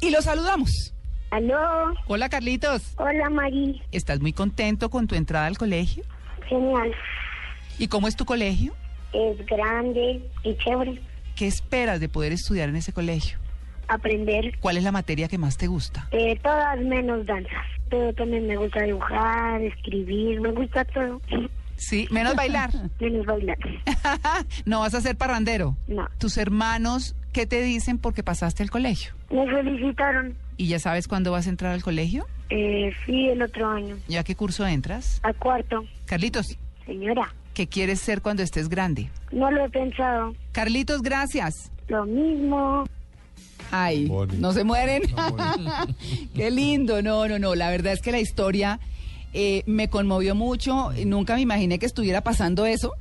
Y 0.03 0.11
lo 0.11 0.21
saludamos. 0.21 0.93
Aló, 1.31 1.57
Hola, 2.07 2.29
Carlitos. 2.29 2.83
hola 2.99 3.31
Mari, 3.31 3.81
¿Estás 3.93 4.21
muy 4.21 4.33
contento 4.35 4.91
con 4.91 5.07
tu 5.07 5.15
entrada 5.15 5.47
al 5.47 5.57
colegio? 5.57 6.05
genial, 6.49 6.91
¿Y 7.79 7.89
cómo 7.89 8.09
es 8.09 8.17
tu 8.17 8.25
colegio? 8.27 8.75
es 9.15 9.39
grande 9.47 10.21
y 10.45 10.55
chévere. 10.59 11.01
¿Qué 11.35 11.47
esperas 11.47 11.99
de 12.01 12.09
poder 12.11 12.33
estudiar 12.33 12.69
en 12.69 12.77
ese 12.77 12.93
colegio? 12.93 13.39
Aprender 13.89 14.59
¿Cuál 14.61 14.77
es 14.77 14.85
la 14.85 14.93
materia 14.93 15.29
que 15.29 15.39
más 15.39 15.57
te 15.57 15.67
gusta? 15.67 16.09
eh, 16.13 16.39
todas 16.43 16.79
menos 16.81 17.27
danzas. 17.27 17.65
Pero 17.91 18.13
también 18.13 18.47
me 18.47 18.57
gusta 18.57 18.83
dibujar, 18.83 19.63
escribir, 19.63 20.41
me 20.41 20.53
gusta 20.53 20.85
todo. 20.85 21.21
Sí, 21.77 22.07
menos 22.11 22.35
bailar. 22.35 22.71
Menos 23.01 23.25
bailar. 23.25 23.57
no 24.67 24.81
vas 24.81 24.95
a 24.95 25.01
ser 25.01 25.17
parrandero. 25.17 25.77
No. 25.87 26.09
Tus 26.19 26.37
hermanos, 26.37 27.15
¿qué 27.33 27.47
te 27.47 27.63
dicen 27.63 27.99
porque 27.99 28.23
pasaste 28.25 28.63
el 28.65 28.71
colegio? 28.71 29.13
Me 29.31 29.47
felicitaron. 29.47 30.35
¿Y 30.57 30.67
ya 30.67 30.81
sabes 30.81 31.07
cuándo 31.07 31.31
vas 31.31 31.47
a 31.47 31.51
entrar 31.51 31.73
al 31.73 31.83
colegio? 31.85 32.27
Eh, 32.51 32.93
sí, 33.07 33.29
el 33.29 33.41
otro 33.43 33.69
año. 33.71 33.97
¿Ya 34.09 34.21
a 34.21 34.25
qué 34.25 34.35
curso 34.35 34.67
entras? 34.67 35.21
A 35.23 35.33
cuarto. 35.33 35.85
Carlitos, 36.07 36.59
Señora, 36.85 37.33
¿qué 37.55 37.69
quieres 37.69 38.01
ser 38.01 38.23
cuando 38.23 38.43
estés 38.43 38.69
grande? 38.69 39.09
no 39.31 39.51
lo 39.51 39.65
he 39.65 39.71
pensado. 39.71 40.35
Carlitos, 40.53 41.01
gracias. 41.03 41.71
Lo 41.87 42.05
mismo. 42.07 42.85
Ay, 43.71 44.07
Bonito. 44.07 44.39
no 44.41 44.53
se 44.53 44.65
mueren. 44.65 45.03
Qué 46.35 46.51
lindo, 46.51 47.03
no, 47.03 47.27
no, 47.29 47.39
no. 47.39 47.55
La 47.55 47.71
verdad 47.71 47.93
es 47.93 48.01
que 48.01 48.13
la 48.13 48.21
historia 48.21 48.81
eh, 49.33 49.63
me 49.67 49.89
conmovió 49.89 50.35
mucho. 50.35 50.91
Nunca 51.07 51.35
me 51.35 51.41
imaginé 51.43 51.79
que 51.79 51.87
estuviera 51.87 52.23
pasando 52.23 52.67
eso, 52.67 52.93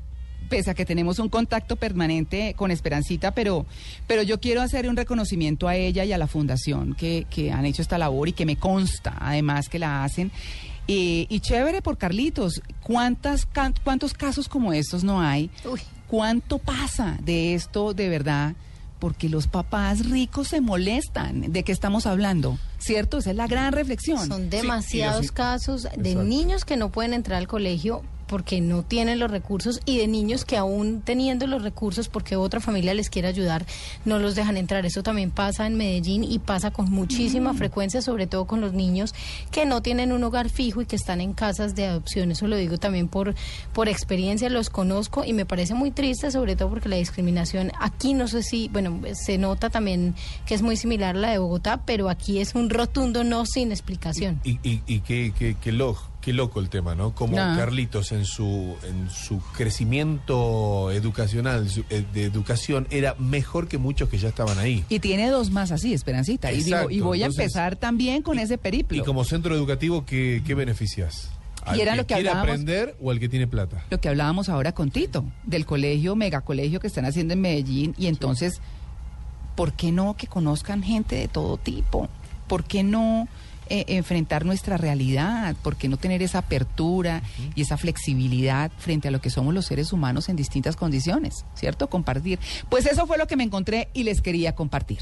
pese 0.50 0.72
a 0.72 0.74
que 0.74 0.86
tenemos 0.86 1.20
un 1.20 1.30
contacto 1.30 1.76
permanente 1.76 2.54
con 2.56 2.72
Esperancita, 2.72 3.32
pero, 3.32 3.66
pero 4.08 4.24
yo 4.24 4.40
quiero 4.40 4.62
hacer 4.62 4.88
un 4.90 4.96
reconocimiento 4.96 5.68
a 5.68 5.76
ella 5.76 6.06
y 6.06 6.14
a 6.14 6.18
la 6.18 6.28
fundación 6.28 6.94
que, 6.96 7.26
que 7.30 7.52
han 7.52 7.66
hecho 7.66 7.82
esta 7.82 7.98
labor 7.98 8.30
y 8.30 8.34
que 8.34 8.46
me 8.46 8.56
consta, 8.58 9.16
además, 9.20 9.68
que 9.70 9.80
la 9.80 10.04
hacen. 10.04 10.32
Eh, 10.90 11.26
y 11.28 11.40
chévere 11.42 11.82
por 11.82 11.98
Carlitos. 11.98 12.62
¿Cuántas, 12.82 13.46
can- 13.46 13.74
¿Cuántos 13.84 14.14
casos 14.14 14.48
como 14.48 14.72
estos 14.72 15.04
no 15.04 15.20
hay? 15.22 15.50
Uy. 15.70 15.82
¿Cuánto 16.08 16.60
pasa 16.60 17.18
de 17.22 17.54
esto 17.54 17.94
de 17.94 18.08
verdad? 18.08 18.54
Porque 19.00 19.30
los 19.30 19.48
papás 19.48 20.10
ricos 20.10 20.48
se 20.48 20.62
molestan. 20.62 21.52
¿De 21.52 21.64
qué 21.64 21.72
estamos 21.72 22.08
hablando? 22.08 22.58
¿Cierto? 22.80 23.20
Esa 23.20 23.30
es 23.32 23.36
la 23.36 23.48
gran 23.48 23.74
reflexión. 23.74 24.28
Son 24.28 24.50
demasiados 24.50 25.20
así- 25.20 25.30
casos 25.30 25.84
de 25.84 25.90
Exacto. 26.12 26.24
niños 26.24 26.66
que 26.66 26.78
no 26.78 26.90
pueden 26.92 27.14
entrar 27.14 27.38
al 27.38 27.48
colegio 27.48 28.02
porque 28.28 28.62
no 28.62 28.84
tienen 28.84 29.20
los 29.20 29.32
recursos 29.32 29.80
y 29.86 29.98
de 29.98 30.08
niños 30.08 30.46
que 30.46 30.58
aún 30.58 31.02
teniendo 31.02 31.48
los 31.48 31.64
recursos 31.64 32.10
porque 32.10 32.36
otra 32.36 32.60
familia 32.60 32.94
les 32.94 33.10
quiere 33.10 33.28
ayudar 33.28 33.66
no 34.06 34.20
los 34.20 34.36
dejan 34.36 34.58
entrar. 34.58 34.86
Eso 34.86 35.04
también 35.04 35.32
pasa 35.32 35.66
en 35.66 35.76
Medellín 35.76 36.24
y 36.24 36.40
pasa 36.40 36.72
con 36.72 36.90
muchísima 36.92 37.54
frecuencia, 37.54 38.02
sobre 38.02 38.28
todo 38.28 38.46
con 38.46 38.62
los 38.62 38.74
niños 38.74 39.14
que 39.52 39.66
no 39.66 39.82
tienen 39.82 40.12
un 40.12 40.24
hogar 40.24 40.50
fijo 40.50 40.82
y 40.82 40.86
que 40.86 40.96
están 40.96 41.22
en 41.22 41.34
casas 41.34 41.76
de 41.76 41.86
adopción. 41.86 42.32
Eso 42.32 42.48
lo 42.48 42.58
digo 42.58 42.78
también 42.78 43.08
por, 43.08 43.36
por 43.74 43.88
experiencia, 43.88 44.50
los 44.50 44.70
conozco 44.70 45.24
y 45.24 45.34
me 45.34 45.46
parece 45.46 45.74
muy 45.74 45.92
triste, 45.92 46.32
sobre 46.32 46.56
todo 46.56 46.70
porque 46.70 46.90
la 46.90 46.98
discriminación 46.98 47.72
aquí 47.80 48.14
no 48.14 48.28
sé 48.28 48.44
si, 48.44 48.68
bueno, 48.70 49.00
se 49.14 49.38
nota 49.38 49.70
también 49.70 50.16
que 50.46 50.56
es 50.56 50.62
muy 50.62 50.76
similar 50.78 51.16
a 51.16 51.20
la 51.20 51.32
de 51.32 51.38
Bogotá, 51.38 51.82
pero 51.86 52.10
aquí 52.10 52.40
es 52.40 52.56
un 52.56 52.70
rotundo 52.70 53.24
no 53.24 53.46
sin 53.46 53.72
explicación. 53.72 54.40
Y, 54.44 54.60
y, 54.64 54.82
y 54.88 55.00
qué, 55.02 55.34
qué, 55.38 55.56
qué, 55.62 55.72
qué 56.28 56.34
loco 56.34 56.60
el 56.60 56.68
tema, 56.68 56.94
¿no? 56.94 57.16
Como. 57.16 57.38
Carlitos 57.38 58.12
en 58.12 58.26
su, 58.26 58.76
en 58.84 59.10
su 59.10 59.40
crecimiento 59.56 60.92
educacional, 60.92 61.70
su- 61.70 61.86
eh, 61.90 62.04
de 62.14 62.26
educación, 62.26 62.86
era 62.90 63.16
mejor 63.18 63.70
que 63.70 63.78
muchos 63.78 64.10
que 64.10 64.18
ya 64.18 64.28
estaban 64.28 64.58
ahí. 64.60 64.84
Y 64.90 65.00
tiene 65.00 65.30
dos 65.30 65.52
más 65.52 65.72
así, 65.72 65.94
Esperancita. 65.94 66.52
Y, 66.52 66.64
digo, 66.64 66.90
y 66.90 67.00
voy 67.00 67.24
a 67.24 67.28
empezar 67.28 67.78
también 67.78 68.24
con 68.24 68.40
ese 68.40 68.58
periplo. 68.58 68.98
Y 68.98 69.04
como 69.04 69.24
centro 69.24 69.56
educativo, 69.56 70.06
¿qué, 70.06 70.44
qué 70.46 70.54
beneficias? 70.54 71.30
¿Al 71.64 71.78
Y 71.78 71.82
era 71.82 71.94
que 71.94 71.98
lo 72.00 72.08
que 72.08 72.14
quiere 72.16 72.30
aprender 72.30 72.98
o 73.02 73.10
al 73.12 73.20
que 73.22 73.30
tiene 73.30 73.48
plata? 73.48 73.86
Lo 73.90 74.02
que 74.02 74.10
hablábamos 74.10 74.50
ahora 74.50 74.74
con 74.74 74.92
Tito, 74.92 75.24
del 75.46 75.66
colegio, 75.66 76.18
megacolegio 76.18 76.82
que 76.82 76.88
están 76.88 77.06
haciendo 77.06 77.36
en 77.36 77.40
Medellín. 77.42 77.96
Y 77.98 78.08
entonces, 78.08 78.60
¿por 79.56 79.72
qué 79.72 79.94
no 79.94 80.18
que 80.18 80.28
conozcan 80.28 80.84
gente 80.84 81.16
de 81.16 81.30
todo 81.30 81.56
tipo? 81.56 82.10
¿Por 82.50 82.66
qué 82.66 82.84
no 82.84 83.30
eh, 83.70 83.86
enfrentar 83.88 84.46
nuestra 84.46 84.78
realidad? 84.78 85.56
¿Por 85.62 85.76
qué 85.76 85.88
no 85.88 85.98
tener 85.98 86.22
esa 86.22 86.40
apertura 86.40 87.22
y 87.56 87.62
esa 87.62 87.78
flexibilidad 87.78 88.72
frente 88.78 89.08
a 89.08 89.12
lo 89.12 89.22
que 89.22 89.30
somos 89.30 89.54
los 89.54 89.66
seres 89.66 89.94
humanos 89.94 90.30
en 90.30 90.36
distintas 90.36 90.76
condiciones? 90.76 91.46
¿Cierto? 91.56 91.90
Compartir. 91.90 92.40
Pues 92.70 92.86
eso 92.86 93.08
fue 93.08 93.18
lo 93.18 93.28
que 93.28 93.36
me 93.36 93.44
encontré 93.44 93.90
y 93.94 94.04
les 94.04 94.22
quería 94.22 94.56
compartir. 94.56 95.00